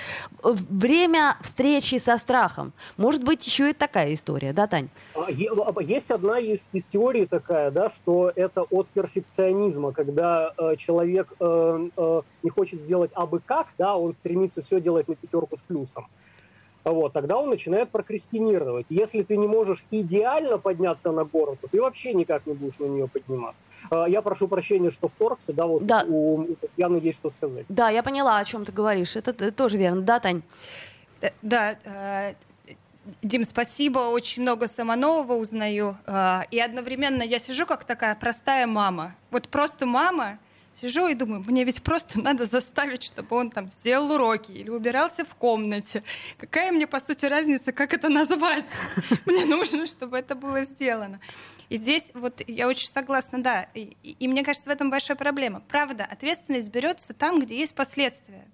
э, 0.45 0.55
время 0.71 1.37
встречи 1.43 1.97
со 1.99 2.17
страхом. 2.17 2.73
Может 2.97 3.25
быть, 3.25 3.47
еще 3.47 3.71
и 3.71 3.73
такая 3.73 4.15
история, 4.15 4.53
да, 4.53 4.67
Тань? 4.67 4.89
А, 5.15 5.27
а, 5.29 5.83
есть 5.83 6.11
одна 6.11 6.39
из, 6.39 6.69
из 6.73 6.87
теорий 6.87 7.27
такая, 7.27 7.71
да, 7.71 7.91
что 7.91 8.33
это 8.35 8.63
от 8.63 8.89
перфекционизма, 8.89 9.88
когда 9.93 10.53
э, 10.57 10.77
человек 10.77 11.33
э, 11.41 11.89
э, 11.97 12.23
не 12.43 12.51
хочет 12.51 12.81
сделать 12.81 13.11
абы 13.15 13.41
как, 13.45 13.69
да, 13.79 13.97
он 13.97 14.13
стремится 14.13 14.63
все 14.63 14.81
делать 14.81 15.09
на 15.09 15.15
пятерку 15.15 15.57
с 15.57 15.61
плюсом. 15.61 16.09
Вот, 16.85 17.13
тогда 17.13 17.37
он 17.37 17.51
начинает 17.51 17.91
прокрастинировать. 17.91 18.87
Если 18.89 19.23
ты 19.23 19.37
не 19.37 19.47
можешь 19.47 19.85
идеально 19.91 20.59
подняться 20.59 21.13
на 21.13 21.25
гору, 21.25 21.59
то 21.61 21.69
ты 21.69 21.81
вообще 21.81 22.15
никак 22.15 22.47
не 22.47 22.55
будешь 22.55 22.79
на 22.79 22.87
нее 22.87 23.09
подниматься. 23.09 23.63
Э, 23.91 24.05
я 24.09 24.23
прошу 24.23 24.49
прощения, 24.49 24.91
что 24.91 25.09
вторгся, 25.09 25.53
да, 25.53 25.67
вот 25.67 25.87
да. 25.87 26.05
у, 26.09 26.41
у 26.41 26.55
Татьяны 26.55 26.97
есть 26.97 27.19
что 27.19 27.31
сказать. 27.31 27.67
Да, 27.69 27.91
я 27.91 28.03
поняла, 28.03 28.39
о 28.39 28.45
чем 28.45 28.65
ты 28.65 28.73
говоришь. 28.73 29.17
Это, 29.17 29.31
это 29.33 29.53
тоже 29.53 29.77
верно. 29.77 30.03
Да, 30.03 30.21
Тань? 30.21 30.43
Э, 31.21 31.31
да, 31.43 31.77
э, 31.85 32.35
Дим, 33.23 33.45
спасибо, 33.45 34.01
очень 34.01 34.43
много 34.43 34.69
сама 34.69 34.97
нового 34.97 35.35
узнаю. 35.35 35.97
А, 36.07 36.45
и 36.51 36.59
одновременно 36.59 37.23
я 37.23 37.39
сижу 37.39 37.67
как 37.67 37.85
такая 37.85 38.15
простая 38.15 38.67
мама. 38.67 39.15
Вот 39.31 39.49
просто 39.49 39.87
мама, 39.87 40.39
сижу 40.81 41.09
и 41.09 41.15
думаю, 41.15 41.43
мне 41.47 41.65
ведь 41.65 41.83
просто 41.83 42.21
надо 42.21 42.47
заставить, 42.47 43.03
чтобы 43.03 43.37
он 43.37 43.51
там 43.51 43.71
сделал 43.81 44.13
уроки 44.13 44.53
или 44.53 44.71
убирался 44.71 45.25
в 45.25 45.35
комнате. 45.35 46.03
Какая 46.37 46.71
мне, 46.73 46.87
по 46.87 47.01
сути, 47.01 47.27
разница, 47.27 47.73
как 47.73 47.95
это 47.95 48.09
назвать? 48.09 48.67
Мне 49.27 49.45
нужно, 49.45 49.87
чтобы 49.87 50.19
это 50.19 50.35
было 50.35 50.65
сделано. 50.65 51.21
И 51.69 51.77
здесь 51.77 52.11
вот 52.15 52.43
я 52.47 52.67
очень 52.67 52.91
согласна, 52.91 53.43
да. 53.43 53.69
И, 53.75 53.97
и 54.03 54.29
мне 54.29 54.43
кажется, 54.43 54.71
в 54.71 54.73
этом 54.73 54.91
большая 54.91 55.17
проблема. 55.17 55.63
Правда, 55.69 56.07
ответственность 56.11 56.71
берется 56.71 57.13
там, 57.13 57.41
где 57.41 57.59
есть 57.59 57.75
последствия. 57.75 58.47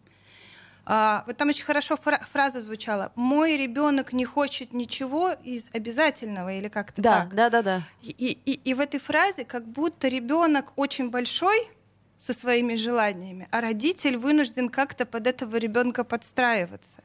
А, 0.86 1.24
вот 1.26 1.36
там 1.36 1.48
очень 1.48 1.64
хорошо 1.64 1.96
фра- 1.96 2.22
фраза 2.30 2.60
звучала. 2.60 3.12
Мой 3.14 3.56
ребенок 3.56 4.12
не 4.12 4.24
хочет 4.24 4.72
ничего 4.72 5.30
из 5.30 5.66
обязательного 5.72 6.52
или 6.52 6.68
как-то 6.68 7.00
да, 7.00 7.20
так. 7.20 7.34
Да, 7.34 7.50
да, 7.50 7.62
да. 7.62 7.82
И, 8.02 8.10
и, 8.10 8.52
и 8.52 8.74
в 8.74 8.80
этой 8.80 9.00
фразе 9.00 9.44
как 9.44 9.66
будто 9.66 10.08
ребенок 10.08 10.72
очень 10.76 11.10
большой 11.10 11.68
со 12.18 12.32
своими 12.32 12.74
желаниями, 12.74 13.48
а 13.50 13.60
родитель 13.60 14.16
вынужден 14.16 14.68
как-то 14.68 15.06
под 15.06 15.26
этого 15.26 15.56
ребенка 15.56 16.04
подстраиваться. 16.04 17.02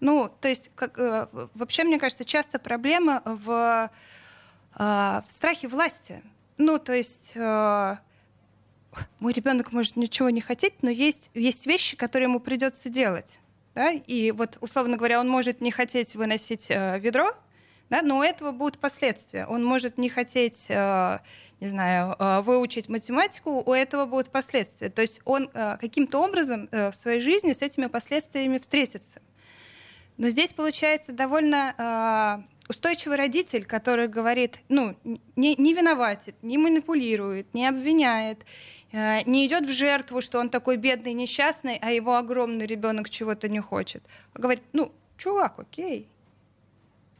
Ну, 0.00 0.30
то 0.40 0.48
есть, 0.48 0.70
как, 0.74 0.98
э, 0.98 1.28
вообще, 1.54 1.84
мне 1.84 1.98
кажется, 1.98 2.24
часто 2.24 2.58
проблема 2.58 3.22
в, 3.24 3.90
э, 4.78 4.82
в 4.82 5.24
страхе 5.28 5.68
власти. 5.68 6.22
Ну, 6.56 6.78
то 6.78 6.94
есть 6.94 7.32
э, 7.34 7.96
мой 9.18 9.32
ребенок 9.32 9.72
может 9.72 9.96
ничего 9.96 10.30
не 10.30 10.40
хотеть, 10.40 10.82
но 10.82 10.90
есть, 10.90 11.30
есть 11.34 11.66
вещи, 11.66 11.96
которые 11.96 12.28
ему 12.28 12.40
придется 12.40 12.88
делать. 12.88 13.40
Да? 13.74 13.90
И 13.92 14.32
вот, 14.32 14.58
условно 14.60 14.96
говоря, 14.96 15.20
он 15.20 15.28
может 15.28 15.60
не 15.60 15.70
хотеть 15.70 16.14
выносить 16.16 16.66
э, 16.70 16.98
ведро, 16.98 17.32
да, 17.88 18.02
но 18.02 18.18
у 18.18 18.22
этого 18.22 18.52
будут 18.52 18.78
последствия. 18.78 19.46
Он 19.46 19.64
может 19.64 19.98
не 19.98 20.08
хотеть, 20.08 20.66
э, 20.68 21.18
не 21.60 21.68
знаю, 21.68 22.14
э, 22.18 22.40
выучить 22.42 22.88
математику, 22.88 23.62
у 23.64 23.72
этого 23.72 24.06
будут 24.06 24.30
последствия. 24.30 24.90
То 24.90 25.02
есть 25.02 25.20
он 25.24 25.50
э, 25.52 25.76
каким-то 25.80 26.20
образом 26.20 26.68
э, 26.70 26.92
в 26.92 26.96
своей 26.96 27.20
жизни 27.20 27.52
с 27.52 27.62
этими 27.62 27.86
последствиями 27.86 28.58
встретится. 28.58 29.20
Но 30.16 30.28
здесь 30.28 30.52
получается 30.52 31.12
довольно 31.12 31.74
э, 32.46 32.70
устойчивый 32.70 33.16
родитель, 33.16 33.64
который 33.64 34.06
говорит, 34.06 34.60
ну, 34.68 34.96
не, 35.34 35.56
не 35.56 35.74
виноватит, 35.74 36.36
не 36.42 36.58
манипулирует, 36.58 37.52
не 37.54 37.66
обвиняет, 37.66 38.44
не 38.92 39.46
идет 39.46 39.66
в 39.66 39.70
жертву, 39.70 40.20
что 40.20 40.38
он 40.40 40.50
такой 40.50 40.76
бедный, 40.76 41.12
несчастный, 41.12 41.78
а 41.80 41.90
его 41.90 42.16
огромный 42.16 42.66
ребенок 42.66 43.08
чего-то 43.08 43.48
не 43.48 43.60
хочет. 43.60 44.02
Говорит, 44.34 44.62
ну, 44.72 44.92
чувак, 45.16 45.58
окей. 45.58 46.08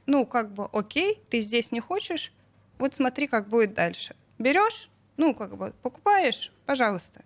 Ну, 0.06 0.26
как 0.26 0.52
бы, 0.52 0.68
окей, 0.72 1.20
ты 1.28 1.40
здесь 1.40 1.70
не 1.70 1.80
хочешь, 1.80 2.33
вот 2.78 2.94
смотри, 2.94 3.26
как 3.26 3.48
будет 3.48 3.74
дальше. 3.74 4.16
Берешь, 4.38 4.88
ну, 5.16 5.35
как 5.35 5.56
бы, 5.56 5.72
покупаешь, 5.83 6.50
пожалуйста. 6.66 7.22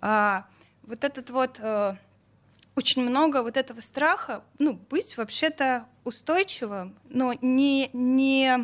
А, 0.00 0.46
вот 0.82 1.04
этот 1.04 1.30
вот 1.30 1.60
э, 1.60 1.96
очень 2.74 3.04
много 3.04 3.42
вот 3.42 3.56
этого 3.56 3.80
страха, 3.80 4.42
ну, 4.58 4.72
быть 4.90 5.16
вообще-то 5.16 5.86
устойчивым, 6.04 6.96
но 7.08 7.34
не, 7.40 7.90
не, 7.92 8.58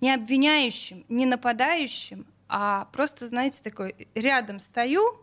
не 0.00 0.14
обвиняющим, 0.14 1.04
не 1.08 1.26
нападающим, 1.26 2.26
а 2.48 2.86
просто, 2.92 3.28
знаете, 3.28 3.58
такой, 3.62 4.08
рядом 4.14 4.60
стою, 4.60 5.20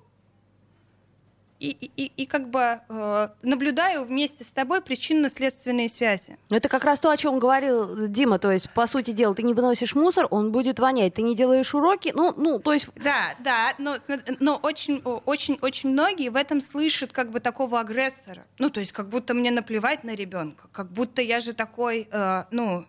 и, 1.63 1.91
и, 1.95 2.11
и 2.17 2.25
как 2.25 2.49
бы 2.49 2.81
э, 2.89 3.27
наблюдаю 3.41 4.03
вместе 4.03 4.43
с 4.43 4.51
тобой 4.51 4.81
причинно-следственные 4.81 5.87
связи. 5.87 6.37
Ну, 6.49 6.57
это 6.57 6.67
как 6.67 6.83
раз 6.83 6.99
то, 6.99 7.09
о 7.09 7.15
чем 7.15 7.39
говорил 7.39 8.07
Дима. 8.07 8.37
То 8.37 8.51
есть, 8.51 8.69
по 8.71 8.85
сути 8.85 9.11
дела, 9.11 9.33
ты 9.33 9.43
не 9.43 9.53
выносишь 9.53 9.95
мусор, 9.95 10.27
он 10.29 10.51
будет 10.51 10.79
вонять. 10.79 11.13
Ты 11.13 11.21
не 11.21 11.35
делаешь 11.35 11.73
уроки, 11.73 12.11
ну, 12.13 12.33
ну, 12.35 12.59
то 12.59 12.73
есть... 12.73 12.89
Да, 12.95 13.33
да, 13.39 13.73
но, 13.77 13.95
но 14.39 14.57
очень, 14.57 15.01
очень, 15.03 15.57
очень 15.61 15.91
многие 15.91 16.29
в 16.29 16.35
этом 16.35 16.59
слышат 16.59 17.13
как 17.13 17.31
бы 17.31 17.39
такого 17.39 17.79
агрессора. 17.79 18.45
Ну, 18.59 18.69
то 18.69 18.81
есть, 18.81 18.91
как 18.91 19.07
будто 19.07 19.33
мне 19.33 19.49
наплевать 19.49 20.03
на 20.03 20.15
ребенка, 20.15 20.67
как 20.73 20.91
будто 20.91 21.21
я 21.21 21.39
же 21.39 21.53
такой, 21.53 22.09
э, 22.11 22.43
ну, 22.51 22.85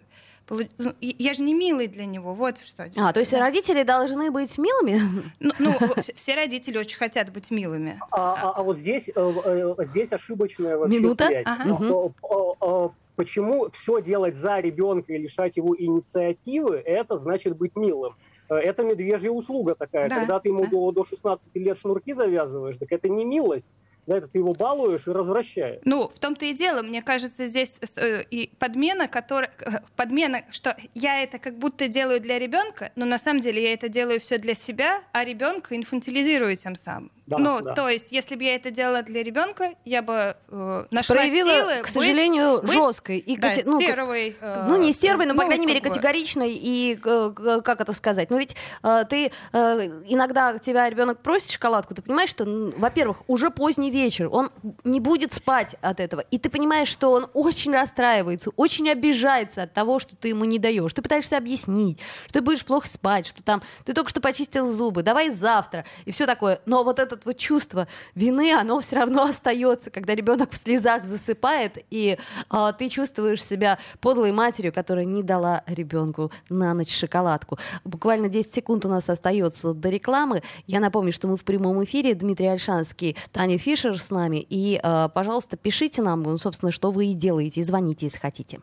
я 1.00 1.34
же 1.34 1.42
не 1.42 1.54
милый 1.54 1.86
для 1.88 2.04
него, 2.04 2.34
вот 2.34 2.58
что. 2.58 2.88
А, 2.96 3.12
то 3.12 3.20
есть 3.20 3.32
да. 3.32 3.40
родители 3.40 3.82
должны 3.82 4.30
быть 4.30 4.56
милыми? 4.58 5.00
Ну, 5.40 5.50
ну, 5.58 5.72
все 6.14 6.34
родители 6.34 6.78
очень 6.78 6.98
хотят 6.98 7.32
быть 7.32 7.50
милыми. 7.50 8.00
А, 8.10 8.34
а, 8.34 8.52
а 8.56 8.62
вот 8.62 8.76
здесь, 8.76 9.08
э, 9.08 9.12
э, 9.16 9.74
здесь 9.84 10.12
ошибочная 10.12 10.76
вообще 10.76 10.98
Минута? 10.98 11.26
связь. 11.26 11.46
Ага. 11.46 11.72
Угу. 11.72 12.94
Почему 13.16 13.70
все 13.70 14.02
делать 14.02 14.34
за 14.34 14.58
ребенка 14.58 15.12
и 15.12 15.18
лишать 15.18 15.56
его 15.56 15.76
инициативы, 15.78 16.76
это 16.76 17.16
значит 17.16 17.56
быть 17.56 17.76
милым? 17.76 18.16
Это 18.48 18.82
медвежья 18.82 19.30
услуга 19.30 19.74
такая. 19.74 20.08
Да, 20.08 20.16
Когда 20.16 20.40
ты 20.40 20.48
ему 20.48 20.64
да. 20.64 20.70
до, 20.70 20.92
до 20.92 21.04
16 21.04 21.54
лет 21.56 21.78
шнурки 21.78 22.12
завязываешь, 22.12 22.76
так 22.76 22.92
это 22.92 23.08
не 23.08 23.24
милость 23.24 23.70
да, 24.06 24.18
это 24.18 24.28
ты 24.28 24.38
его 24.38 24.52
балуешь 24.52 25.06
и 25.06 25.10
развращаешь. 25.10 25.80
Ну, 25.84 26.08
в 26.08 26.18
том-то 26.18 26.44
и 26.44 26.52
дело, 26.52 26.82
мне 26.82 27.02
кажется, 27.02 27.46
здесь 27.46 27.78
э, 27.96 28.22
и 28.30 28.50
подмена, 28.58 29.08
которая, 29.08 29.50
э, 29.60 29.70
подмена, 29.96 30.42
что 30.50 30.76
я 30.94 31.22
это 31.22 31.38
как 31.38 31.58
будто 31.58 31.88
делаю 31.88 32.20
для 32.20 32.38
ребенка, 32.38 32.92
но 32.96 33.06
на 33.06 33.18
самом 33.18 33.40
деле 33.40 33.62
я 33.62 33.72
это 33.72 33.88
делаю 33.88 34.20
все 34.20 34.38
для 34.38 34.54
себя, 34.54 35.00
а 35.12 35.24
ребенка 35.24 35.76
инфантилизирую 35.76 36.56
тем 36.56 36.76
самым. 36.76 37.10
Да, 37.26 37.38
ну, 37.38 37.60
да. 37.62 37.72
то 37.74 37.88
есть, 37.88 38.12
если 38.12 38.36
бы 38.36 38.44
я 38.44 38.54
это 38.54 38.70
делала 38.70 39.02
для 39.02 39.22
ребенка, 39.22 39.70
я 39.86 40.02
бы 40.02 40.36
э, 40.48 40.84
нашла 40.90 41.16
Проявила, 41.16 41.70
силы 41.70 41.82
к 41.82 41.86
сожалению, 41.86 42.60
быть, 42.60 42.72
жесткой 42.72 43.18
и 43.18 43.38
да, 43.38 43.52
ну, 43.64 43.80
стервой. 43.80 44.36
Э, 44.40 44.66
ну, 44.68 44.76
не 44.76 44.92
стервой, 44.92 45.24
но, 45.24 45.32
ну, 45.32 45.40
по 45.40 45.46
крайней 45.46 45.64
мере, 45.64 45.80
категоричной 45.80 46.52
и, 46.52 46.98
э, 47.02 47.60
как 47.64 47.80
это 47.80 47.92
сказать, 47.94 48.30
ну, 48.30 48.36
ведь 48.36 48.56
э, 48.82 49.04
ты 49.08 49.32
э, 49.52 50.02
иногда 50.06 50.58
тебя 50.58 50.88
ребенок 50.90 51.20
просит 51.20 51.50
шоколадку, 51.50 51.94
ты 51.94 52.02
понимаешь, 52.02 52.28
что, 52.28 52.44
во-первых, 52.76 53.22
уже 53.26 53.50
поздний 53.50 53.90
вечер, 53.90 54.28
он 54.30 54.50
не 54.84 55.00
будет 55.00 55.32
спать 55.32 55.76
от 55.80 56.00
этого, 56.00 56.20
и 56.20 56.38
ты 56.38 56.50
понимаешь, 56.50 56.88
что 56.88 57.10
он 57.10 57.28
очень 57.32 57.72
расстраивается, 57.72 58.50
очень 58.56 58.90
обижается 58.90 59.62
от 59.62 59.72
того, 59.72 59.98
что 59.98 60.14
ты 60.14 60.28
ему 60.28 60.44
не 60.44 60.58
даешь. 60.58 60.92
Ты 60.92 61.00
пытаешься 61.00 61.38
объяснить, 61.38 62.00
что 62.24 62.34
ты 62.34 62.40
будешь 62.42 62.66
плохо 62.66 62.86
спать, 62.86 63.26
что 63.26 63.42
там 63.42 63.62
ты 63.84 63.94
только 63.94 64.10
что 64.10 64.20
почистил 64.20 64.70
зубы, 64.70 65.02
давай 65.02 65.30
завтра, 65.30 65.86
и 66.04 66.10
все 66.10 66.26
такое. 66.26 66.60
Но 66.66 66.84
вот 66.84 66.98
это 66.98 67.13
это 67.14 67.22
вот 67.24 67.38
чувство 67.38 67.88
вины, 68.14 68.52
оно 68.52 68.80
все 68.80 68.96
равно 68.96 69.24
остается, 69.24 69.90
когда 69.90 70.14
ребенок 70.14 70.52
в 70.52 70.56
слезах 70.56 71.04
засыпает, 71.04 71.78
и 71.90 72.18
э, 72.50 72.72
ты 72.78 72.88
чувствуешь 72.88 73.42
себя 73.42 73.78
подлой 74.00 74.32
матерью, 74.32 74.72
которая 74.72 75.04
не 75.04 75.22
дала 75.22 75.62
ребенку 75.66 76.30
на 76.48 76.74
ночь 76.74 76.94
шоколадку. 76.94 77.58
Буквально 77.84 78.28
10 78.28 78.54
секунд 78.54 78.84
у 78.84 78.88
нас 78.88 79.08
остается 79.08 79.72
до 79.72 79.88
рекламы. 79.88 80.42
Я 80.66 80.80
напомню, 80.80 81.12
что 81.12 81.28
мы 81.28 81.36
в 81.36 81.44
прямом 81.44 81.82
эфире. 81.84 82.14
Дмитрий 82.14 82.46
Альшанский, 82.46 83.16
Таня 83.32 83.58
Фишер 83.58 84.00
с 84.00 84.10
нами. 84.10 84.44
И, 84.48 84.80
э, 84.82 85.08
пожалуйста, 85.14 85.56
пишите 85.56 86.02
нам, 86.02 86.22
ну, 86.22 86.38
собственно, 86.38 86.72
что 86.72 86.90
вы 86.90 87.06
и 87.06 87.14
делаете, 87.14 87.62
звоните, 87.62 88.06
если 88.06 88.18
хотите. 88.18 88.60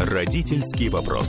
Родительский 0.00 0.88
вопрос. 0.88 1.28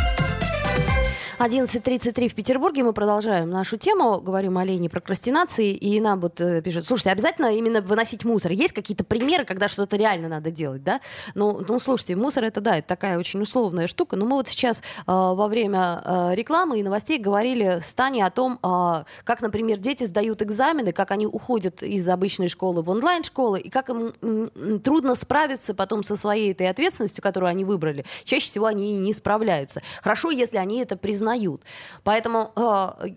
11.33 1.41 2.29
в 2.29 2.35
Петербурге. 2.35 2.83
Мы 2.83 2.93
продолжаем 2.93 3.49
нашу 3.49 3.75
тему. 3.75 4.21
Говорим 4.21 4.59
о 4.59 4.63
лени 4.63 4.89
прокрастинации. 4.89 5.73
И 5.73 5.99
нам 5.99 6.19
вот 6.19 6.39
э, 6.39 6.61
пишут, 6.61 6.85
слушайте, 6.85 7.09
обязательно 7.09 7.47
именно 7.47 7.81
выносить 7.81 8.23
мусор. 8.23 8.51
Есть 8.51 8.73
какие-то 8.73 9.03
примеры, 9.03 9.43
когда 9.43 9.67
что-то 9.67 9.97
реально 9.97 10.27
надо 10.27 10.51
делать, 10.51 10.83
да? 10.83 11.01
Ну, 11.33 11.59
ну, 11.67 11.79
слушайте, 11.79 12.15
мусор 12.15 12.43
это, 12.43 12.61
да, 12.61 12.77
это 12.77 12.87
такая 12.87 13.17
очень 13.17 13.41
условная 13.41 13.87
штука. 13.87 14.17
Но 14.17 14.25
мы 14.25 14.33
вот 14.33 14.49
сейчас 14.49 14.81
э, 14.81 14.83
во 15.07 15.47
время 15.47 16.03
э, 16.05 16.35
рекламы 16.35 16.79
и 16.79 16.83
новостей 16.83 17.17
говорили 17.17 17.81
с 17.83 17.91
Таней 17.95 18.21
о 18.21 18.29
том, 18.29 18.59
э, 18.61 19.03
как, 19.23 19.41
например, 19.41 19.79
дети 19.79 20.03
сдают 20.03 20.43
экзамены, 20.43 20.91
как 20.91 21.09
они 21.09 21.25
уходят 21.25 21.81
из 21.81 22.07
обычной 22.07 22.49
школы 22.49 22.83
в 22.83 22.89
онлайн-школы, 22.91 23.59
и 23.61 23.71
как 23.71 23.89
им 23.89 24.13
м, 24.21 24.79
трудно 24.79 25.15
справиться 25.15 25.73
потом 25.73 26.03
со 26.03 26.15
своей 26.15 26.51
этой 26.51 26.69
ответственностью, 26.69 27.23
которую 27.23 27.49
они 27.49 27.65
выбрали. 27.65 28.05
Чаще 28.25 28.45
всего 28.45 28.67
они 28.67 28.93
и 28.93 28.97
не 28.99 29.15
справляются. 29.15 29.81
Хорошо, 30.03 30.29
если 30.29 30.57
они 30.57 30.81
это 30.81 30.95
признают 30.95 31.30
признают. 31.31 31.63
Поэтому 32.03 32.51
э, 32.55 33.09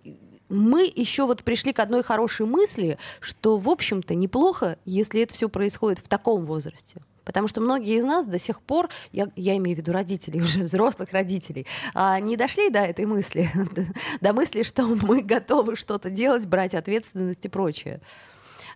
мы 0.49 0.93
еще 0.95 1.27
вот 1.27 1.43
пришли 1.43 1.73
к 1.73 1.81
одной 1.81 2.03
хорошей 2.03 2.47
мысли, 2.47 2.99
что, 3.21 3.59
в 3.59 3.69
общем-то, 3.69 4.15
неплохо, 4.15 4.79
если 4.85 5.23
это 5.23 5.35
все 5.35 5.49
происходит 5.49 5.99
в 5.99 6.09
таком 6.09 6.45
возрасте. 6.47 7.01
Потому 7.25 7.49
что 7.49 7.63
многие 7.63 7.97
из 7.97 8.05
нас 8.05 8.27
до 8.27 8.39
сих 8.39 8.61
пор, 8.61 8.91
я, 9.11 9.29
я 9.35 9.57
имею 9.57 9.77
в 9.77 9.81
виду 9.81 9.93
родителей, 9.93 10.41
уже 10.43 10.63
взрослых 10.63 11.13
родителей, 11.13 11.67
а, 11.95 12.21
не 12.21 12.37
дошли 12.37 12.71
до 12.71 12.81
этой 12.81 13.07
мысли, 13.07 13.51
до 14.21 14.33
мысли, 14.33 14.63
что 14.63 14.85
мы 14.85 15.23
готовы 15.23 15.77
что-то 15.77 16.11
делать, 16.11 16.47
брать 16.47 16.75
ответственность 16.75 17.45
и 17.45 17.49
прочее. 17.49 18.01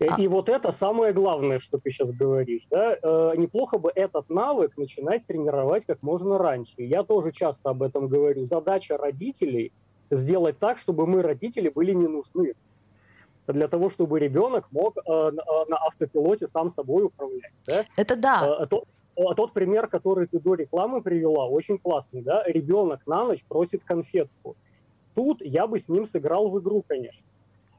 И, 0.01 0.07
а. 0.07 0.17
и 0.17 0.29
вот 0.29 0.49
это 0.49 0.71
самое 0.71 1.13
главное, 1.13 1.59
что 1.59 1.79
ты 1.79 1.91
сейчас 1.91 2.13
говоришь. 2.13 2.67
Да? 2.71 2.97
Э, 3.03 3.33
неплохо 3.37 3.79
бы 3.79 3.91
этот 3.95 4.31
навык 4.31 4.77
начинать 4.77 5.27
тренировать 5.27 5.85
как 5.87 6.03
можно 6.03 6.39
раньше. 6.39 6.75
Я 6.79 7.03
тоже 7.03 7.33
часто 7.33 7.71
об 7.71 7.83
этом 7.83 8.09
говорю. 8.09 8.47
Задача 8.47 8.97
родителей 8.97 9.73
сделать 10.11 10.59
так, 10.59 10.79
чтобы 10.79 11.07
мы, 11.07 11.23
родители, 11.23 11.69
были 11.69 11.93
не 11.93 12.07
нужны. 12.07 12.55
Для 13.47 13.67
того, 13.67 13.89
чтобы 13.89 14.21
ребенок 14.21 14.69
мог 14.71 14.97
э, 14.99 15.01
на, 15.07 15.41
э, 15.41 15.65
на 15.69 15.77
автопилоте 15.79 16.49
сам 16.49 16.71
собой 16.71 17.05
управлять. 17.05 17.53
Да? 17.67 17.85
Это 17.97 18.15
да. 18.15 18.59
Э, 18.61 18.67
то, 18.67 18.85
тот 19.35 19.53
пример, 19.53 19.89
который 19.89 20.27
ты 20.27 20.39
до 20.39 20.55
рекламы 20.55 21.03
привела, 21.03 21.47
очень 21.47 21.79
классный, 21.79 22.23
да, 22.23 22.45
ребенок 22.45 23.07
на 23.07 23.25
ночь 23.25 23.43
просит 23.49 23.83
конфетку. 23.85 24.57
Тут 25.15 25.41
я 25.41 25.67
бы 25.67 25.79
с 25.79 25.89
ним 25.89 26.07
сыграл 26.07 26.51
в 26.51 26.61
игру, 26.61 26.85
конечно. 26.87 27.27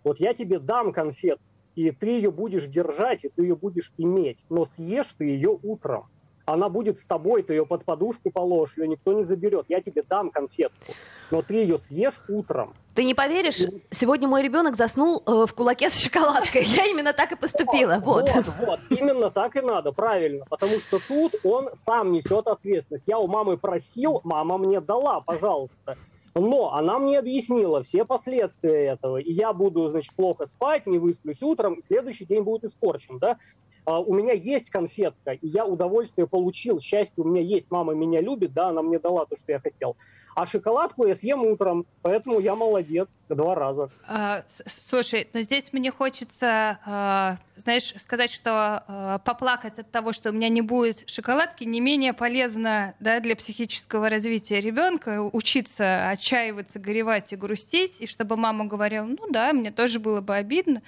Вот 0.03 0.19
я 0.19 0.33
тебе 0.33 0.59
дам 0.59 0.91
конфетку, 0.91 1.43
и 1.87 1.91
ты 1.91 2.07
ее 2.07 2.31
будешь 2.31 2.67
держать, 2.67 3.23
и 3.23 3.29
ты 3.29 3.43
ее 3.43 3.55
будешь 3.55 3.93
иметь, 3.97 4.39
но 4.49 4.65
съешь 4.65 5.13
ты 5.17 5.25
ее 5.25 5.57
утром 5.61 6.07
она 6.51 6.69
будет 6.69 6.97
с 6.97 7.05
тобой, 7.05 7.43
ты 7.43 7.53
ее 7.53 7.65
под 7.65 7.85
подушку 7.85 8.31
положишь, 8.31 8.77
ее 8.77 8.87
никто 8.87 9.13
не 9.13 9.23
заберет. 9.23 9.65
Я 9.69 9.81
тебе 9.81 10.03
дам 10.03 10.31
конфетку, 10.31 10.93
но 11.31 11.41
ты 11.41 11.55
ее 11.55 11.77
съешь 11.77 12.21
утром. 12.27 12.73
Ты 12.95 13.03
не 13.03 13.13
поверишь, 13.13 13.61
сегодня 13.91 14.27
мой 14.27 14.43
ребенок 14.43 14.75
заснул 14.75 15.23
э, 15.25 15.45
в 15.47 15.53
кулаке 15.53 15.89
с 15.89 15.99
шоколадкой. 15.99 16.63
Я 16.65 16.85
именно 16.87 17.13
так 17.13 17.31
и 17.31 17.35
поступила. 17.35 17.99
Вот, 17.99 18.29
вот, 18.33 18.45
вот, 18.59 18.79
именно 18.89 19.29
так 19.29 19.55
и 19.55 19.61
надо, 19.61 19.91
правильно. 19.91 20.45
Потому 20.49 20.79
что 20.79 20.99
тут 21.07 21.35
он 21.43 21.69
сам 21.73 22.11
несет 22.11 22.47
ответственность. 22.47 23.07
Я 23.07 23.19
у 23.19 23.27
мамы 23.27 23.57
просил, 23.57 24.21
мама 24.23 24.57
мне 24.57 24.81
дала, 24.81 25.21
пожалуйста. 25.21 25.97
Но 26.35 26.73
она 26.73 26.99
мне 26.99 27.19
объяснила 27.19 27.83
все 27.83 28.05
последствия 28.05 28.87
этого. 28.87 29.17
И 29.17 29.31
я 29.31 29.53
буду, 29.53 29.89
значит, 29.89 30.13
плохо 30.15 30.45
спать, 30.45 30.85
не 30.85 30.97
высплюсь 30.97 31.41
утром, 31.41 31.75
и 31.75 31.81
следующий 31.81 32.25
день 32.25 32.43
будет 32.43 32.65
испорчен, 32.65 33.19
да. 33.19 33.37
А, 33.89 33.99
у 33.99 34.13
меня 34.13 34.33
есть 34.33 34.69
конфетка, 34.69 35.31
и 35.31 35.47
я 35.47 35.65
удовольствие 35.65 36.27
получил, 36.27 36.79
счастье 36.79 37.23
у 37.23 37.27
меня 37.27 37.41
есть, 37.41 37.71
мама 37.71 37.95
меня 37.95 38.21
любит, 38.21 38.53
да, 38.53 38.67
она 38.67 38.83
мне 38.83 38.99
дала 38.99 39.25
то, 39.25 39.35
что 39.35 39.51
я 39.51 39.59
хотел. 39.59 39.97
А 40.35 40.45
шоколадку 40.45 41.07
я 41.07 41.15
съем 41.15 41.41
утром, 41.41 41.87
поэтому 42.03 42.39
я 42.39 42.55
молодец 42.55 43.07
два 43.29 43.55
раза. 43.55 43.89
А, 44.07 44.43
слушай, 44.67 45.27
но 45.33 45.41
здесь 45.41 45.73
мне 45.73 45.89
хочется, 45.89 46.77
а, 46.85 47.37
знаешь, 47.55 47.95
сказать, 47.97 48.31
что 48.31 48.83
а, 48.87 49.17
поплакать 49.25 49.79
от 49.79 49.89
того, 49.89 50.13
что 50.13 50.29
у 50.29 50.33
меня 50.33 50.49
не 50.49 50.61
будет 50.61 51.09
шоколадки, 51.09 51.63
не 51.63 51.81
менее 51.81 52.13
полезно 52.13 52.93
да, 52.99 53.19
для 53.19 53.35
психического 53.35 54.07
развития 54.07 54.61
ребенка, 54.61 55.19
учиться 55.19 56.09
отчаиваться, 56.09 56.77
горевать 56.77 57.33
и 57.33 57.35
грустить, 57.35 58.01
и 58.01 58.05
чтобы 58.05 58.37
мама 58.37 58.65
говорила, 58.65 59.05
ну 59.05 59.31
да, 59.31 59.51
мне 59.51 59.71
тоже 59.71 59.99
было 59.99 60.21
бы 60.21 60.35
обидно. 60.35 60.83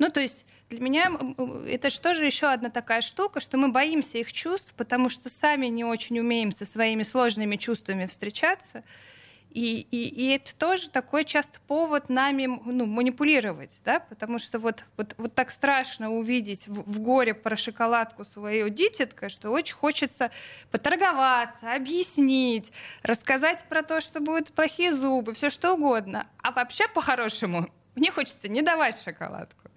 Ну, 0.00 0.10
то 0.10 0.20
есть 0.20 0.44
для 0.72 0.82
меня 0.82 1.10
это 1.68 1.90
же 1.90 2.00
тоже 2.00 2.24
еще 2.24 2.46
одна 2.46 2.70
такая 2.70 3.02
штука, 3.02 3.40
что 3.40 3.56
мы 3.56 3.70
боимся 3.70 4.18
их 4.18 4.32
чувств, 4.32 4.74
потому 4.76 5.08
что 5.08 5.28
сами 5.28 5.66
не 5.66 5.84
очень 5.84 6.18
умеем 6.18 6.52
со 6.52 6.64
своими 6.64 7.02
сложными 7.02 7.56
чувствами 7.56 8.06
встречаться. 8.06 8.82
И, 9.54 9.86
и, 9.90 10.08
и 10.08 10.34
это 10.34 10.54
тоже 10.54 10.88
такой 10.88 11.24
часто 11.24 11.60
повод 11.68 12.08
нами 12.08 12.46
ну, 12.46 12.86
манипулировать, 12.86 13.80
да, 13.84 14.00
потому 14.00 14.38
что 14.38 14.58
вот, 14.58 14.86
вот, 14.96 15.14
вот 15.18 15.34
так 15.34 15.50
страшно 15.50 16.10
увидеть 16.10 16.68
в, 16.68 16.90
в 16.90 17.00
горе 17.00 17.34
про 17.34 17.54
шоколадку 17.54 18.24
свою 18.24 18.70
дитятка, 18.70 19.28
что 19.28 19.50
очень 19.50 19.74
хочется 19.74 20.30
поторговаться, 20.70 21.74
объяснить, 21.74 22.72
рассказать 23.02 23.64
про 23.68 23.82
то, 23.82 24.00
что 24.00 24.20
будут 24.20 24.52
плохие 24.52 24.94
зубы, 24.94 25.34
все 25.34 25.50
что 25.50 25.74
угодно. 25.74 26.26
А 26.42 26.52
вообще, 26.52 26.88
по-хорошему, 26.88 27.68
мне 27.94 28.10
хочется 28.10 28.48
не 28.48 28.62
давать 28.62 29.02
шоколадку. 29.02 29.68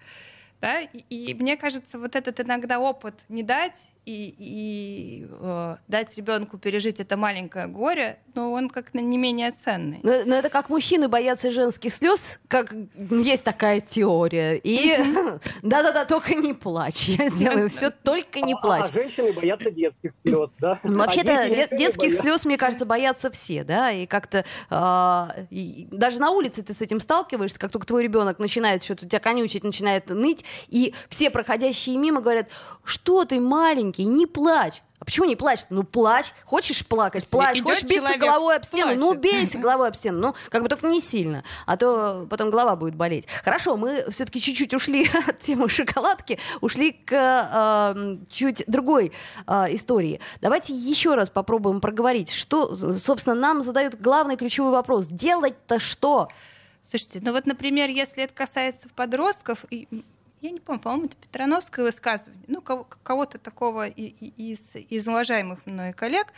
Да? 0.62 0.82
И, 0.82 1.00
и 1.10 1.34
мне 1.34 1.58
кажется, 1.58 2.00
вот 2.00 2.16
этот 2.16 2.40
иногда 2.40 2.80
опыт 2.80 3.24
не 3.30 3.44
дать 3.44 3.92
и, 4.06 4.36
и 4.38 5.28
э, 5.30 5.78
дать 5.88 6.16
ребенку 6.16 6.58
пережить 6.58 7.00
это 7.00 7.18
маленькое 7.18 7.68
горе, 7.68 8.20
но 8.36 8.52
он 8.52 8.70
как-то 8.70 9.00
не 9.00 9.18
менее 9.18 9.52
ценный. 9.52 10.00
Но, 10.04 10.24
но 10.26 10.36
это 10.36 10.50
как 10.50 10.70
мужчины 10.70 11.08
боятся 11.08 11.52
женских 11.52 11.94
слез, 11.94 12.40
как 12.48 12.74
есть 12.96 13.44
такая 13.44 13.82
теория. 13.82 14.58
И 14.58 14.96
да-да-да, 15.64 16.06
только 16.06 16.36
не 16.36 16.54
плачь. 16.54 17.08
Я 17.08 17.30
сделаю 17.30 17.70
все, 17.70 17.90
только 17.90 18.42
не 18.42 18.56
плачь. 18.56 18.84
А, 18.84 18.88
а 18.88 18.92
женщины 18.92 19.34
боятся 19.34 19.72
детских 19.72 20.14
слез, 20.16 20.52
да? 20.60 20.80
Ну, 20.84 21.00
вообще-то 21.00 21.40
а 21.40 21.50
детских 21.50 22.14
слез, 22.14 22.46
мне 22.46 22.58
кажется, 22.58 22.86
боятся 22.86 23.32
все, 23.32 23.64
да, 23.64 23.92
и 23.92 24.06
как-то 24.06 24.46
даже 24.70 26.20
на 26.20 26.32
улице 26.32 26.62
ты 26.62 26.74
с 26.74 26.82
этим 26.82 27.00
сталкиваешься, 27.00 27.60
как 27.60 27.72
только 27.72 27.88
твой 27.88 28.04
ребенок 28.04 28.40
начинает 28.40 28.84
что-то 28.84 29.06
у 29.06 29.10
тебя 29.10 29.20
конючить, 29.20 29.64
начинает 29.64 30.10
ныть, 30.10 30.46
и 30.68 30.94
все 31.10 31.30
проходящие 31.30 31.98
мимо 31.98 32.22
говорят, 32.22 32.50
что 32.84 33.26
ты 33.26 33.40
маленький, 33.40 33.95
не 34.04 34.26
плачь. 34.26 34.82
А 35.00 35.06
почему 35.06 35.28
не 35.28 35.36
плачешь? 35.36 35.66
Ну, 35.70 35.84
плачь. 35.84 36.34
Хочешь 36.46 36.86
плакать? 36.86 37.28
Плачь. 37.28 37.58
Идет 37.58 37.68
Хочешь 37.68 37.84
биться 37.84 38.18
головой 38.18 38.56
об 38.56 38.64
стену? 38.64 38.84
Плачет. 38.84 39.00
Ну, 39.00 39.14
бейся 39.14 39.58
головой 39.58 39.90
об 39.90 39.96
стену. 39.96 40.20
Ну, 40.20 40.36
как 40.50 40.64
бы 40.64 40.70
только 40.70 40.88
не 40.88 41.02
сильно. 41.02 41.44
А 41.66 41.76
то 41.76 42.26
потом 42.30 42.50
голова 42.50 42.76
будет 42.76 42.96
болеть. 42.96 43.28
Хорошо, 43.44 43.76
мы 43.76 44.06
все-таки 44.10 44.40
чуть-чуть 44.40 44.74
ушли 44.74 45.08
от 45.28 45.40
темы 45.40 45.68
шоколадки, 45.68 46.40
ушли 46.62 46.94
к 46.94 47.14
э, 47.14 48.18
чуть 48.32 48.64
другой 48.68 49.12
э, 49.46 49.76
истории. 49.76 50.22
Давайте 50.40 50.74
еще 50.74 51.16
раз 51.16 51.30
попробуем 51.30 51.82
проговорить, 51.82 52.32
что, 52.32 52.76
собственно, 52.98 53.36
нам 53.36 53.64
задают 53.64 53.96
главный 53.96 54.38
ключевой 54.38 54.72
вопрос. 54.72 55.08
Делать-то 55.08 55.80
что? 55.80 56.30
Слушайте, 56.90 57.20
ну 57.22 57.34
вот, 57.34 57.46
например, 57.46 57.90
если 57.90 58.24
это 58.24 58.34
касается 58.34 58.88
подростков, 58.96 59.66
я 60.42 60.52
не 60.52 60.60
помню, 60.60 60.82
по-моему, 60.82 61.06
это 61.06 61.18
Петрановское 61.18 61.86
высказывание, 61.86 62.44
ну, 62.48 62.62
кого-то 62.62 63.38
такого 63.38 63.88
из, 63.88 64.76
из 64.76 65.08
уважаемых 65.08 65.66
мной 65.66 65.94
коллег, 65.94 66.34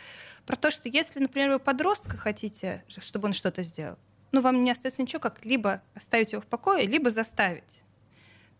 про 0.46 0.56
то, 0.56 0.70
что 0.70 0.88
если, 0.88 1.20
например, 1.20 1.50
вы 1.50 1.58
подростка 1.58 2.16
хотите, 2.16 2.84
чтобы 2.88 3.26
он 3.26 3.32
что-то 3.32 3.62
сделал, 3.62 3.98
ну, 4.32 4.40
вам 4.40 4.62
не 4.64 4.70
остается 4.70 5.02
ничего, 5.02 5.20
как 5.20 5.44
либо 5.44 5.82
оставить 5.94 6.32
его 6.32 6.42
в 6.42 6.46
покое, 6.46 6.86
либо 6.86 7.10
заставить. 7.10 7.82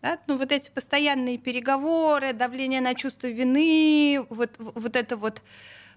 Да? 0.01 0.19
Ну, 0.27 0.37
вот 0.37 0.51
эти 0.51 0.69
постоянные 0.69 1.37
переговоры, 1.37 2.33
давление 2.33 2.81
на 2.81 2.95
чувство 2.95 3.27
вины, 3.27 4.25
вот, 4.29 4.55
вот 4.57 4.95
это 4.95 5.17
вот 5.17 5.41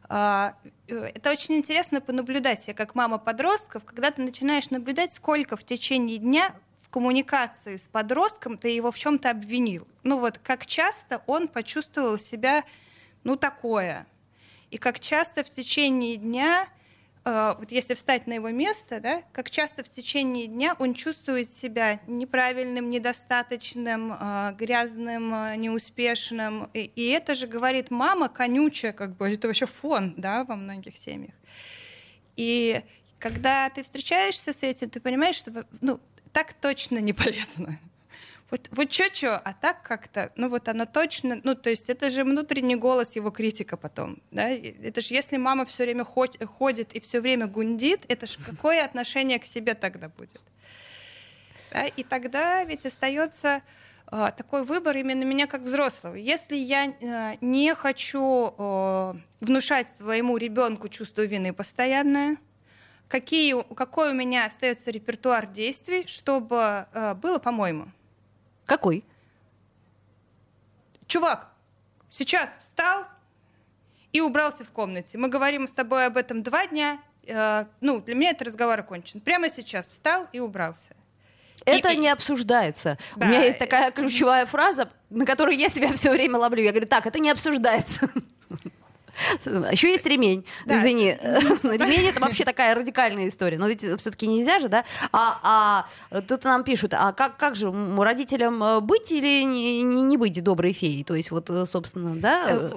а, 0.08 0.56
это 0.88 1.30
очень 1.30 1.54
интересно 1.54 2.00
понаблюдать. 2.00 2.66
Я 2.68 2.74
как 2.74 2.94
мама 2.94 3.18
подростков, 3.18 3.84
когда 3.84 4.10
ты 4.10 4.22
начинаешь 4.22 4.70
наблюдать, 4.70 5.14
сколько 5.14 5.56
в 5.56 5.64
течение 5.64 6.18
дня 6.18 6.54
коммуникации 6.92 7.78
с 7.78 7.88
подростком 7.88 8.58
ты 8.58 8.68
его 8.68 8.92
в 8.92 8.98
чем-то 8.98 9.30
обвинил. 9.30 9.88
Ну 10.04 10.18
вот 10.18 10.38
как 10.38 10.66
часто 10.66 11.22
он 11.26 11.48
почувствовал 11.48 12.18
себя, 12.18 12.64
ну 13.24 13.36
такое. 13.36 14.06
И 14.70 14.76
как 14.76 15.00
часто 15.00 15.42
в 15.42 15.50
течение 15.50 16.16
дня, 16.16 16.68
э, 17.24 17.54
вот 17.58 17.72
если 17.72 17.94
встать 17.94 18.26
на 18.26 18.34
его 18.34 18.50
место, 18.50 19.00
да, 19.00 19.22
как 19.32 19.50
часто 19.50 19.82
в 19.82 19.88
течение 19.88 20.46
дня 20.46 20.76
он 20.78 20.92
чувствует 20.92 21.50
себя 21.50 21.98
неправильным, 22.06 22.90
недостаточным, 22.90 24.12
э, 24.12 24.54
грязным, 24.58 25.34
э, 25.34 25.56
неуспешным. 25.56 26.68
И, 26.74 26.90
и 26.94 27.08
это 27.08 27.34
же 27.34 27.46
говорит 27.46 27.90
мама 27.90 28.28
конючая, 28.28 28.92
как 28.92 29.16
бы 29.16 29.32
это 29.32 29.48
вообще 29.48 29.64
фон, 29.66 30.12
да, 30.18 30.44
во 30.44 30.56
многих 30.56 30.98
семьях. 30.98 31.34
И 32.36 32.82
когда 33.18 33.70
ты 33.70 33.82
встречаешься 33.82 34.52
с 34.52 34.62
этим, 34.62 34.90
ты 34.90 35.00
понимаешь, 35.00 35.36
что 35.36 35.64
ну, 35.80 36.00
так 36.32 36.52
точно 36.54 36.98
не 36.98 37.12
полезно. 37.12 37.78
Вот, 38.50 38.68
вот 38.70 38.90
чё-чё, 38.90 39.40
а 39.42 39.54
так 39.54 39.82
как-то, 39.82 40.30
ну 40.36 40.50
вот 40.50 40.68
оно 40.68 40.84
точно, 40.84 41.40
ну 41.42 41.54
то 41.54 41.70
есть 41.70 41.88
это 41.88 42.10
же 42.10 42.22
внутренний 42.22 42.76
голос 42.76 43.16
его 43.16 43.30
критика 43.30 43.78
потом, 43.78 44.18
да, 44.30 44.50
это 44.50 45.00
же 45.00 45.14
если 45.14 45.38
мама 45.38 45.64
все 45.64 45.84
время 45.84 46.04
ходит, 46.04 46.92
и 46.92 47.00
все 47.00 47.20
время 47.20 47.46
гундит, 47.46 48.04
это 48.08 48.26
же 48.26 48.38
какое 48.44 48.84
отношение 48.84 49.38
к 49.38 49.46
себе 49.46 49.72
тогда 49.74 50.10
будет? 50.10 50.42
Да? 51.70 51.86
И 51.86 52.02
тогда 52.02 52.62
ведь 52.64 52.84
остается 52.84 53.62
э, 54.10 54.30
такой 54.36 54.64
выбор 54.64 54.98
именно 54.98 55.24
меня 55.24 55.46
как 55.46 55.62
взрослого. 55.62 56.16
Если 56.16 56.56
я 56.56 56.86
э, 56.86 57.36
не 57.40 57.74
хочу 57.74 58.54
э, 58.58 59.14
внушать 59.40 59.88
своему 59.96 60.36
ребенку 60.36 60.90
чувство 60.90 61.22
вины 61.22 61.54
постоянное, 61.54 62.36
какие, 63.12 63.54
какой 63.74 64.12
у 64.12 64.14
меня 64.14 64.46
остается 64.46 64.90
репертуар 64.90 65.46
действий, 65.46 66.06
чтобы 66.06 66.86
э, 66.94 67.12
было 67.14 67.38
по-моему. 67.38 67.88
Какой? 68.64 69.04
Чувак, 71.06 71.52
сейчас 72.08 72.48
встал 72.58 73.04
и 74.12 74.22
убрался 74.22 74.64
в 74.64 74.70
комнате. 74.70 75.18
Мы 75.18 75.28
говорим 75.28 75.68
с 75.68 75.72
тобой 75.72 76.06
об 76.06 76.16
этом 76.16 76.42
два 76.42 76.66
дня. 76.66 77.02
Э, 77.26 77.66
ну, 77.82 78.00
для 78.00 78.14
меня 78.14 78.30
это 78.30 78.46
разговор 78.46 78.80
окончен. 78.80 79.20
Прямо 79.20 79.50
сейчас 79.50 79.88
встал 79.88 80.26
и 80.32 80.40
убрался. 80.40 80.96
Это 81.66 81.90
и, 81.90 81.96
не 81.98 82.08
обсуждается. 82.08 82.96
Да. 83.16 83.26
У 83.26 83.28
меня 83.28 83.44
есть 83.44 83.58
такая 83.58 83.90
ключевая 83.90 84.46
фраза, 84.46 84.88
на 85.10 85.26
которую 85.26 85.58
я 85.58 85.68
себя 85.68 85.92
все 85.92 86.10
время 86.10 86.38
ловлю. 86.38 86.62
Я 86.62 86.70
говорю, 86.70 86.88
так, 86.88 87.06
это 87.06 87.18
не 87.18 87.30
обсуждается. 87.30 88.08
Еще 89.44 89.90
есть 89.90 90.06
ремень. 90.06 90.44
Да. 90.66 90.78
Извини. 90.78 91.16
ремень 91.62 92.08
это 92.08 92.20
вообще 92.20 92.44
такая 92.44 92.74
радикальная 92.74 93.28
история. 93.28 93.58
Но 93.58 93.68
ведь 93.68 93.80
все-таки 93.80 94.26
нельзя 94.26 94.58
же, 94.58 94.68
да? 94.68 94.84
А, 95.12 95.86
а 96.10 96.20
тут 96.22 96.44
нам 96.44 96.64
пишут, 96.64 96.94
а 96.94 97.12
как, 97.12 97.36
как 97.36 97.56
же 97.56 97.72
родителям 97.96 98.62
э, 98.62 98.80
быть 98.80 99.12
или 99.12 99.42
не, 99.44 99.82
не, 99.82 100.02
не 100.02 100.16
быть 100.16 100.42
доброй 100.42 100.72
феей? 100.72 101.04
То 101.04 101.14
есть 101.14 101.30
вот, 101.30 101.50
э, 101.50 101.66
собственно, 101.66 102.14
да? 102.16 102.46
Э, 102.48 102.70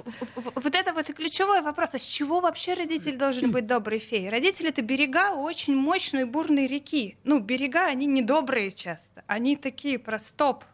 вот 0.54 0.74
это 0.74 0.92
вот 0.92 1.08
и 1.10 1.12
ключевой 1.12 1.62
вопрос. 1.62 1.90
А 1.92 1.98
с 1.98 2.04
чего 2.04 2.40
вообще 2.40 2.74
родитель 2.74 3.16
должен 3.16 3.50
быть 3.50 3.66
доброй 3.66 3.98
феей? 3.98 4.30
Родители— 4.30 4.68
это 4.70 4.82
берега 4.82 5.32
очень 5.32 5.74
мощной 5.74 6.24
бурной 6.24 6.66
реки. 6.66 7.16
Ну, 7.24 7.38
берега, 7.40 7.86
они 7.86 8.06
недобрые 8.06 8.72
часто. 8.72 9.24
Они 9.26 9.56
такие 9.56 9.98
про 9.98 10.18
стоп. 10.18 10.64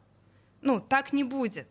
Ну, 0.61 0.81
так 0.81 1.13
не 1.13 1.25
будет. 1.25 1.69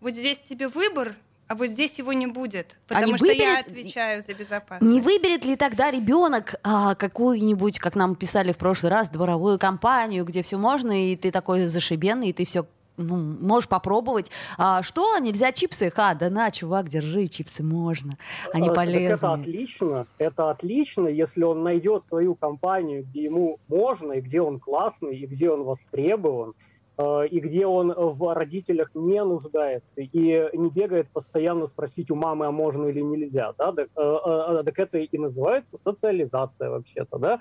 Вот 0.00 0.14
здесь 0.14 0.40
тебе 0.40 0.68
выбор 0.68 1.14
а 1.48 1.54
вот 1.54 1.68
здесь 1.68 1.98
его 1.98 2.12
не 2.12 2.26
будет, 2.26 2.76
потому 2.88 3.12
не 3.12 3.16
что 3.16 3.26
выберет- 3.26 3.40
я 3.40 3.58
отвечаю 3.60 4.22
за 4.22 4.32
безопасность. 4.32 4.90
Не 4.90 5.00
выберет 5.00 5.44
ли 5.44 5.56
тогда 5.56 5.90
ребенок 5.90 6.54
а, 6.62 6.94
какую-нибудь, 6.94 7.78
как 7.78 7.94
нам 7.94 8.14
писали 8.14 8.52
в 8.52 8.56
прошлый 8.56 8.90
раз, 8.90 9.10
дворовую 9.10 9.58
компанию, 9.58 10.24
где 10.24 10.42
все 10.42 10.56
можно, 10.56 10.92
и 10.92 11.16
ты 11.16 11.30
такой 11.30 11.66
зашибенный, 11.66 12.30
и 12.30 12.32
ты 12.32 12.46
все 12.46 12.66
ну, 12.96 13.16
можешь 13.16 13.68
попробовать. 13.68 14.30
А, 14.58 14.82
что, 14.82 15.18
нельзя 15.18 15.52
чипсы? 15.52 15.90
Ха, 15.90 16.14
да 16.14 16.30
на, 16.30 16.50
чувак, 16.50 16.88
держи, 16.88 17.28
чипсы 17.28 17.62
можно. 17.62 18.16
Они 18.52 18.68
А, 18.68 18.68
так 18.68 18.76
полезные. 18.76 19.08
Это 19.08 19.32
отлично. 19.32 20.06
Это 20.18 20.50
отлично, 20.50 21.08
если 21.08 21.42
он 21.42 21.62
найдет 21.62 22.04
свою 22.04 22.34
компанию, 22.34 23.04
где 23.04 23.24
ему 23.24 23.58
можно, 23.68 24.12
и 24.12 24.20
где 24.20 24.40
он 24.40 24.60
классный, 24.60 25.16
и 25.16 25.26
где 25.26 25.50
он 25.50 25.64
востребован, 25.64 26.50
э, 26.50 26.71
и 26.98 27.40
где 27.40 27.66
он 27.66 27.92
в 27.92 28.34
родителях 28.34 28.90
не 28.94 29.22
нуждается, 29.24 30.00
и 30.00 30.48
не 30.52 30.70
бегает 30.70 31.08
постоянно 31.10 31.66
спросить 31.66 32.10
у 32.10 32.14
мамы, 32.14 32.46
а 32.46 32.50
можно 32.50 32.86
или 32.86 33.00
нельзя. 33.00 33.52
Да? 33.58 33.72
Так, 33.72 33.88
э, 33.96 34.58
э, 34.58 34.62
так 34.64 34.78
это 34.78 34.98
и 34.98 35.18
называется 35.18 35.78
социализация 35.78 36.70
вообще-то. 36.70 37.18
Да? 37.18 37.40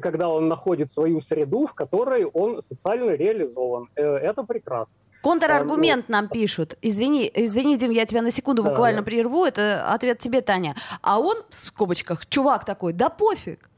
Когда 0.00 0.28
он 0.28 0.48
находит 0.48 0.90
свою 0.90 1.20
среду, 1.20 1.66
в 1.66 1.74
которой 1.74 2.24
он 2.24 2.62
социально 2.62 3.10
реализован. 3.10 3.88
Э, 3.96 4.16
Это 4.16 4.42
прекрасно. 4.42 4.96
Контраргумент 5.22 6.08
нам 6.08 6.28
пишут. 6.28 6.78
Извини, 6.82 7.30
извини, 7.34 7.76
Дим, 7.76 7.90
я 7.90 8.06
тебя 8.06 8.22
на 8.22 8.30
секунду 8.30 8.62
буквально 8.62 9.00
да. 9.00 9.04
прерву. 9.04 9.44
Это 9.44 9.92
ответ 9.92 10.18
тебе, 10.18 10.40
Таня. 10.40 10.76
А 11.02 11.18
он, 11.18 11.36
в 11.48 11.54
скобочках, 11.54 12.26
чувак 12.26 12.64
такой, 12.64 12.92
да 12.92 13.08
пофиг. 13.08 13.70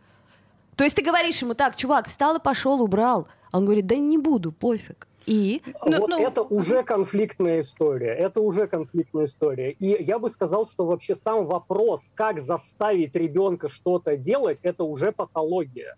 То 0.76 0.84
есть 0.84 0.94
ты 0.94 1.02
говоришь 1.02 1.42
ему 1.42 1.54
так, 1.54 1.74
чувак, 1.74 2.06
встал 2.06 2.36
и 2.36 2.40
пошел, 2.40 2.80
убрал. 2.80 3.28
А 3.50 3.58
он 3.58 3.64
говорит, 3.64 3.86
да 3.86 3.96
не 3.96 4.18
буду, 4.18 4.52
пофиг. 4.52 5.08
И 5.26 5.60
Ну, 5.84 5.98
вот 5.98 6.10
ну, 6.10 6.26
это 6.26 6.42
уже 6.42 6.82
конфликтная 6.82 7.60
история. 7.60 8.14
Это 8.14 8.40
уже 8.40 8.66
конфликтная 8.66 9.24
история. 9.24 9.72
И 9.72 10.02
я 10.02 10.18
бы 10.18 10.30
сказал, 10.30 10.66
что 10.66 10.86
вообще 10.86 11.14
сам 11.14 11.44
вопрос, 11.44 12.10
как 12.14 12.40
заставить 12.40 13.14
ребенка 13.14 13.68
что-то 13.68 14.16
делать, 14.16 14.58
это 14.62 14.84
уже 14.84 15.12
патология. 15.12 15.96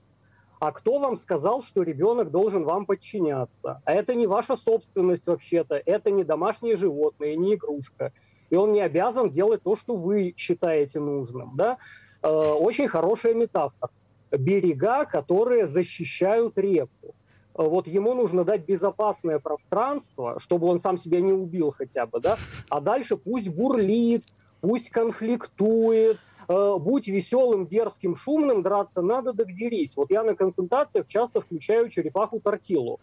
А 0.59 0.73
кто 0.73 0.99
вам 0.99 1.17
сказал, 1.17 1.63
что 1.63 1.83
ребенок 1.83 2.31
должен 2.33 2.65
вам 2.65 2.87
подчиняться? 2.87 3.81
А 3.85 3.93
это 3.93 4.15
не 4.15 4.27
ваша 4.27 4.57
собственность 4.57 5.27
вообще-то, 5.27 5.81
это 5.87 6.11
не 6.11 6.25
домашнее 6.25 6.75
животное, 6.75 7.37
не 7.37 7.55
игрушка. 7.55 8.13
И 8.51 8.57
он 8.57 8.73
не 8.73 8.81
обязан 8.81 9.31
делать 9.31 9.63
то, 9.63 9.77
что 9.77 9.95
вы 9.95 10.35
считаете 10.37 10.99
нужным. 10.99 11.53
Да? 11.55 11.79
Э, 12.23 12.29
Очень 12.29 12.89
хорошая 12.89 13.35
метафора. 13.35 13.91
Берега, 14.33 15.05
которые 15.05 15.67
защищают 15.67 16.59
реку. 16.59 17.15
Э, 17.61 17.65
Вот 17.69 17.87
ему 17.87 18.15
нужно 18.15 18.45
дать 18.45 18.65
безопасное 18.65 19.39
пространство, 19.39 20.39
чтобы 20.39 20.67
он 20.67 20.79
сам 20.81 20.97
себя 20.97 21.21
не 21.21 21.33
убил 21.33 21.71
хотя 21.71 22.07
бы, 22.07 22.21
да, 22.21 22.37
а 22.69 22.81
дальше 22.81 23.17
пусть 23.17 23.49
бурлит, 23.49 24.25
пусть 24.61 24.91
конфликтует, 24.91 26.19
э, 26.49 26.77
будь 26.79 27.07
веселым, 27.09 27.67
дерзким, 27.67 28.17
шумным, 28.17 28.63
драться 28.63 29.03
надо, 29.03 29.35
так 29.35 29.53
дерись. 29.53 29.97
Вот 29.97 30.11
я 30.11 30.23
на 30.23 30.35
консультациях 30.35 31.07
часто 31.07 31.41
включаю 31.41 31.89
черепаху 31.91 32.41
тортилу. 32.41 32.99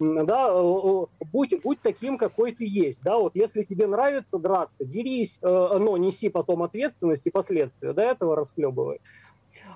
Да, 0.00 0.52
э, 0.52 1.06
будь, 1.32 1.62
будь 1.62 1.80
таким, 1.82 2.18
какой 2.18 2.52
ты 2.52 2.64
есть. 2.66 3.00
Да, 3.02 3.18
вот 3.18 3.34
если 3.34 3.64
тебе 3.64 3.86
нравится 3.86 4.38
драться, 4.38 4.84
дерись, 4.84 5.38
но 5.42 5.96
неси 5.96 6.28
потом 6.28 6.62
ответственность 6.62 7.26
и 7.26 7.30
последствия. 7.30 7.92
До 7.92 8.02
этого 8.02 8.36
расхлебывай. 8.36 9.00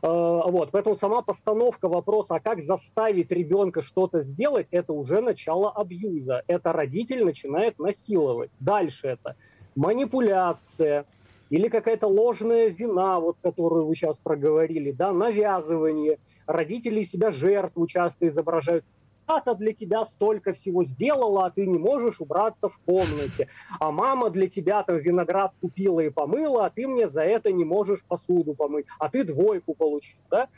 Э, 0.03 0.07
Вот, 0.09 0.71
поэтому 0.73 0.97
сама 0.97 1.23
постановка 1.23 1.89
вопроса, 1.89 2.35
а 2.37 2.41
как 2.41 2.61
заставить 2.61 3.31
ребенка 3.31 3.83
что-то 3.83 4.23
сделать, 4.23 4.67
это 4.71 4.93
уже 4.93 5.21
начало 5.21 5.71
абьюза. 5.71 6.43
Это 6.49 6.73
родитель 6.73 7.25
начинает 7.25 7.79
насиловать. 7.79 8.51
Дальше 8.61 9.09
это 9.09 9.37
манипуляция 9.77 11.07
или 11.51 11.69
какая-то 11.69 12.09
ложная 12.09 12.69
вина, 12.69 13.21
вот 13.21 13.37
которую 13.43 13.87
вы 13.87 13.95
сейчас 13.95 14.19
проговорили, 14.19 14.91
да, 14.91 15.13
навязывание. 15.13 16.19
Родители 16.47 17.03
себя 17.03 17.31
жертву 17.31 17.87
часто 17.87 18.27
изображают. 18.27 18.85
Тата 19.27 19.55
для 19.55 19.73
тебя 19.73 20.05
столько 20.05 20.53
всего 20.53 20.85
сделала, 20.85 21.47
а 21.47 21.51
ты 21.51 21.67
не 21.67 21.79
можешь 21.79 22.21
убраться 22.21 22.69
в 22.69 22.79
комнате. 22.79 23.49
А 23.81 23.91
мама 23.91 24.31
для 24.31 24.49
тебя 24.49 24.83
там 24.83 24.99
виноград 24.99 25.53
купила 25.61 26.01
и 26.01 26.11
помыла, 26.11 26.67
а 26.67 26.71
ты 26.71 26.87
мне 26.87 27.09
за 27.09 27.23
это 27.23 27.53
не 27.53 27.65
можешь 27.65 28.05
посуду 28.05 28.55
помыть, 28.55 28.87
а 28.99 29.09
ты 29.09 29.25
двойку 29.25 29.75
получил, 29.75 30.19
да? 30.31 30.49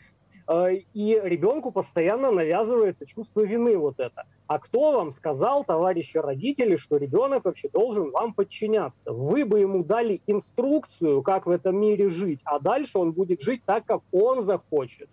Э, 0.46 0.74
И 0.92 1.20
ребенку 1.22 1.72
постоянно 1.72 2.30
навязывается 2.30 3.06
чувство 3.06 3.42
вины 3.42 3.76
вот 3.76 3.98
это. 3.98 4.24
А 4.46 4.58
кто 4.58 4.92
вам 4.92 5.10
сказал, 5.10 5.64
товарищи 5.64 6.18
родители, 6.18 6.76
что 6.76 6.96
ребенок 6.96 7.44
вообще 7.44 7.68
должен 7.68 8.10
вам 8.10 8.34
подчиняться? 8.34 9.12
Вы 9.12 9.44
бы 9.44 9.60
ему 9.60 9.84
дали 9.84 10.20
инструкцию, 10.26 11.22
как 11.22 11.46
в 11.46 11.50
этом 11.50 11.76
мире 11.76 12.08
жить, 12.10 12.40
а 12.44 12.58
дальше 12.58 12.98
он 12.98 13.12
будет 13.12 13.40
жить 13.40 13.62
так, 13.64 13.86
как 13.86 14.02
он 14.12 14.42
захочет. 14.42 15.08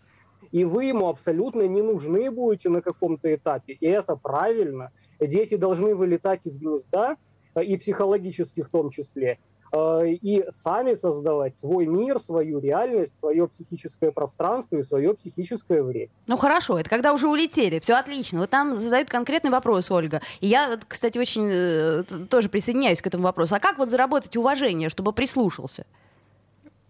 И 0.52 0.66
вы 0.66 0.86
ему 0.86 1.08
абсолютно 1.08 1.68
не 1.68 1.82
нужны 1.82 2.30
будете 2.30 2.70
на 2.70 2.82
каком-то 2.82 3.34
этапе. 3.34 3.74
И 3.74 3.86
это 3.86 4.16
правильно. 4.16 4.92
Дети 5.20 5.56
должны 5.56 5.96
вылетать 5.96 6.46
из 6.46 6.58
гнезда, 6.58 7.18
э, 7.56 7.64
и 7.64 7.78
психологически 7.78 8.62
в 8.62 8.70
том 8.70 8.90
числе, 8.90 9.40
э, 9.72 10.10
и 10.10 10.44
сами 10.50 10.94
создавать 10.94 11.56
свой 11.56 11.86
мир, 11.86 12.20
свою 12.20 12.60
реальность, 12.60 13.18
свое 13.18 13.48
психическое 13.48 14.12
пространство 14.12 14.76
и 14.76 14.84
свое 14.84 15.14
психическое 15.14 15.82
время. 15.82 16.10
Ну 16.28 16.38
хорошо, 16.38 16.78
это 16.80 16.90
когда 16.90 17.14
уже 17.14 17.28
улетели, 17.28 17.80
все 17.80 17.94
отлично. 17.94 18.40
Вот 18.40 18.50
там 18.50 18.76
задают 18.76 19.10
конкретный 19.10 19.52
вопрос, 19.52 19.90
Ольга. 19.90 20.22
И 20.42 20.48
я, 20.48 20.78
кстати, 20.88 21.18
очень 21.18 21.50
э, 21.50 22.04
тоже 22.30 22.50
присоединяюсь 22.50 23.02
к 23.02 23.08
этому 23.08 23.24
вопросу. 23.24 23.56
А 23.56 23.60
как 23.60 23.78
вот 23.78 23.90
заработать 23.90 24.36
уважение, 24.36 24.90
чтобы 24.90 25.14
прислушался? 25.14 25.86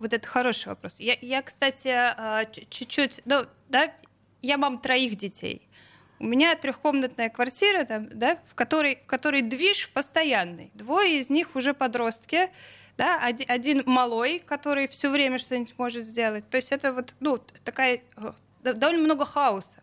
Вот 0.02 0.14
это 0.14 0.28
хороший 0.28 0.70
вопрос. 0.70 0.96
Я, 0.98 1.16
я 1.22 1.44
кстати, 1.44 1.90
а, 1.90 2.46
чуть-чуть, 2.46 3.22
ну, 3.26 3.46
да, 3.70 3.94
я 4.42 4.58
мам 4.58 4.80
троих 4.80 5.16
детей. 5.16 5.70
У 6.18 6.26
меня 6.26 6.56
трехкомнатная 6.56 7.30
квартира, 7.30 7.84
там, 7.84 8.10
да, 8.10 8.40
в 8.50 8.56
которой, 8.56 8.96
в 8.96 9.06
которой 9.06 9.44
движ 9.44 9.90
постоянный. 9.90 10.72
Двое 10.74 11.20
из 11.20 11.30
них 11.30 11.56
уже 11.56 11.76
подростки, 11.76 12.50
да, 12.98 13.20
один, 13.22 13.46
один 13.48 13.84
малой, 13.86 14.40
который 14.40 14.88
все 14.88 15.12
время 15.12 15.38
что-нибудь 15.38 15.76
может 15.78 16.04
сделать. 16.04 16.50
То 16.50 16.58
есть 16.58 16.72
это 16.72 16.94
вот, 16.94 17.14
ну, 17.20 17.38
такая 17.64 18.02
э, 18.18 18.32
довольно 18.64 19.04
много 19.04 19.24
хаоса. 19.24 19.81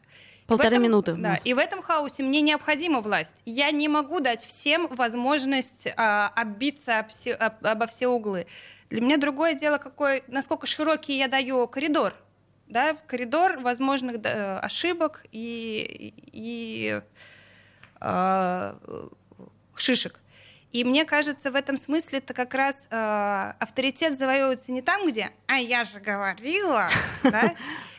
Полторы 0.49 0.77
этом- 0.77 0.83
минуты 0.83 1.13
Да, 1.13 1.37
и 1.45 1.53
в 1.53 1.59
этом 1.59 1.83
хаосе 1.83 2.23
мне 2.23 2.41
необходима 2.41 3.01
власть. 3.03 3.43
Я 3.45 3.71
не 3.71 3.87
могу 3.87 4.19
дать 4.21 4.43
всем 4.45 4.87
возможность 4.89 5.87
а, 5.97 6.33
оббиться 6.35 7.01
об 7.01 7.09
все- 7.11 7.35
об- 7.35 7.65
обо 7.67 7.87
все 7.87 8.09
углы. 8.09 8.47
Для 8.89 9.03
меня 9.03 9.19
другое 9.19 9.53
дело, 9.53 9.77
какой, 9.77 10.25
насколько 10.27 10.67
широкий 10.67 11.19
я 11.19 11.29
даю 11.29 11.69
коридор. 11.69 12.15
Да, 12.67 12.95
коридор 13.07 13.61
возможных 13.61 14.21
да, 14.23 14.59
ошибок 14.61 15.25
и, 15.33 16.15
и 16.33 17.01
э, 18.01 18.75
шишек. 19.75 20.21
И 20.73 20.85
мне 20.85 21.05
кажется, 21.07 21.51
в 21.51 21.55
этом 21.57 21.79
смысле 21.79 22.19
это 22.19 22.35
как 22.35 22.53
раз 22.55 22.77
э, 22.91 23.53
авторитет 23.59 24.19
завоевывается 24.19 24.71
не 24.73 24.83
там, 24.83 25.07
где 25.09 25.31
«а 25.47 25.57
я 25.59 25.85
же 25.85 25.99
говорила», 25.99 26.89
да? 27.23 27.55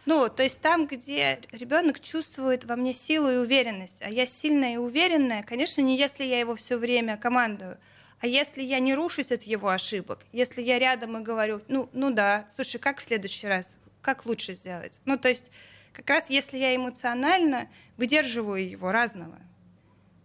Ну, 0.09 0.27
то 0.27 0.41
есть 0.41 0.59
там, 0.59 0.87
где 0.87 1.39
ребенок 1.51 1.99
чувствует 1.99 2.65
во 2.65 2.75
мне 2.75 2.93
силу 2.93 3.29
и 3.29 3.35
уверенность, 3.35 4.01
а 4.01 4.09
я 4.09 4.25
сильная 4.25 4.73
и 4.73 4.77
уверенная, 4.77 5.43
конечно, 5.43 5.81
не 5.81 5.95
если 5.95 6.23
я 6.23 6.39
его 6.39 6.55
все 6.55 6.77
время 6.77 7.15
командую, 7.15 7.77
а 8.19 8.25
если 8.25 8.63
я 8.63 8.79
не 8.79 8.95
рушусь 8.95 9.31
от 9.31 9.43
его 9.43 9.69
ошибок, 9.69 10.25
если 10.31 10.63
я 10.63 10.79
рядом 10.79 11.15
и 11.15 11.21
говорю, 11.21 11.61
ну, 11.67 11.91
ну 11.93 12.09
да, 12.09 12.47
слушай, 12.55 12.79
как 12.79 13.01
в 13.01 13.05
следующий 13.05 13.45
раз, 13.45 13.77
как 14.01 14.25
лучше 14.25 14.55
сделать? 14.55 14.99
Ну, 15.05 15.15
то 15.15 15.29
есть 15.29 15.51
как 15.93 16.09
раз 16.09 16.27
если 16.31 16.57
я 16.57 16.75
эмоционально 16.75 17.69
выдерживаю 17.95 18.67
его 18.67 18.91
разного, 18.91 19.37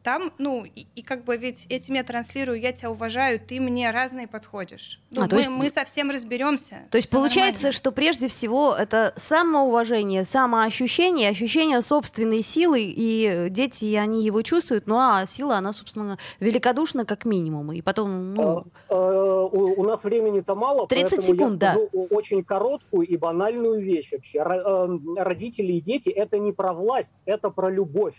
там, 0.05 0.33
ну, 0.37 0.65
и, 0.67 0.87
и 0.95 1.03
как 1.03 1.25
бы 1.25 1.35
ведь 1.39 1.65
этим 1.71 1.95
я 1.95 2.05
транслирую, 2.05 2.61
я 2.61 2.73
тебя 2.73 2.91
уважаю, 2.91 3.41
ты 3.41 3.59
мне 3.59 3.91
разные 3.91 4.29
подходишь. 4.29 5.01
Ну, 5.11 5.23
А, 5.23 5.27
то 5.27 5.37
мы, 5.37 5.41
есть- 5.41 5.51
мы 5.51 5.71
совсем 5.71 6.11
разберемся. 6.11 6.83
То 6.91 6.97
есть 6.99 7.09
получается, 7.09 7.63
нормально. 7.63 7.73
что 7.73 7.91
прежде 7.91 8.29
всего 8.29 8.75
это 8.79 9.15
самоуважение, 9.17 10.25
самоощущение, 10.27 11.31
ощущение 11.31 11.81
собственной 11.81 12.43
силы, 12.43 12.83
и 12.83 13.49
дети, 13.51 13.95
они 13.95 14.25
его 14.25 14.43
чувствуют, 14.43 14.87
ну 14.87 14.97
а 14.99 15.25
сила, 15.27 15.57
она, 15.57 15.73
собственно, 15.73 16.19
великодушна 16.39 17.07
как 17.07 17.25
минимум. 17.25 17.73
И 17.73 17.81
потом, 17.81 18.35
ну, 18.35 18.65
Э, 18.91 18.95
э, 18.95 19.49
У 19.53 19.81
у 19.81 19.85
нас 19.85 20.05
времени-то 20.05 20.55
мало, 20.55 20.87
30 20.87 21.11
поэтому 21.19 21.23
секунд, 21.23 21.53
я 21.55 21.59
да. 21.59 21.73
скажу 21.73 22.07
очень 22.11 22.45
короткую 22.45 23.07
и 23.07 23.17
банальную 23.17 23.81
вещь 23.81 24.13
вообще. 24.13 24.39
Э, 24.39 24.89
Родители 25.17 25.73
и 25.73 25.81
дети– 25.81 26.09
это 26.11 26.39
не 26.39 26.53
про 26.53 26.75
власть, 26.75 27.23
это 27.25 27.49
про 27.51 27.71
любовь. 27.71 28.15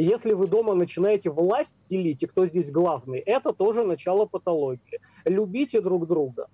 И 0.00 0.02
если 0.02 0.32
вы 0.32 0.46
дома 0.46 0.72
начинаете 0.72 1.28
власть 1.28 1.74
делить, 1.90 2.22
и 2.22 2.26
кто 2.26 2.46
здесь 2.46 2.70
главный, 2.70 3.18
это 3.18 3.52
тоже 3.52 3.84
начало 3.84 4.24
патологии. 4.24 4.98
Любите 5.26 5.82
друг 5.82 6.06
друга. 6.06 6.46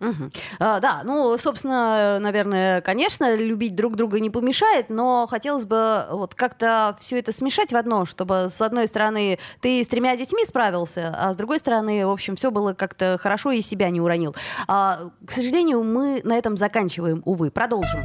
Угу. 0.00 0.30
А, 0.60 0.80
да, 0.80 1.02
ну, 1.04 1.36
собственно, 1.36 2.18
наверное, 2.20 2.80
конечно, 2.80 3.34
любить 3.34 3.74
друг 3.74 3.96
друга 3.96 4.18
не 4.18 4.30
помешает, 4.30 4.88
но 4.88 5.26
хотелось 5.28 5.66
бы 5.66 6.06
вот 6.10 6.34
как-то 6.34 6.96
все 6.98 7.18
это 7.18 7.32
смешать 7.32 7.70
в 7.70 7.76
одно, 7.76 8.06
чтобы 8.06 8.48
с 8.48 8.62
одной 8.62 8.88
стороны 8.88 9.38
ты 9.60 9.84
с 9.84 9.88
тремя 9.88 10.16
детьми 10.16 10.46
справился, 10.46 11.14
а 11.18 11.34
с 11.34 11.36
другой 11.36 11.58
стороны, 11.58 12.06
в 12.06 12.10
общем, 12.10 12.34
все 12.34 12.50
было 12.50 12.72
как-то 12.72 13.18
хорошо 13.20 13.50
и 13.50 13.60
себя 13.60 13.90
не 13.90 14.00
уронил. 14.00 14.34
А, 14.68 15.10
к 15.26 15.32
сожалению, 15.32 15.84
мы 15.84 16.22
на 16.24 16.38
этом 16.38 16.56
заканчиваем, 16.56 17.20
увы. 17.26 17.50
Продолжим. 17.50 18.04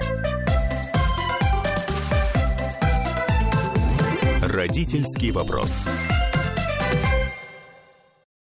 Родительский 4.62 5.32
вопрос. 5.32 5.88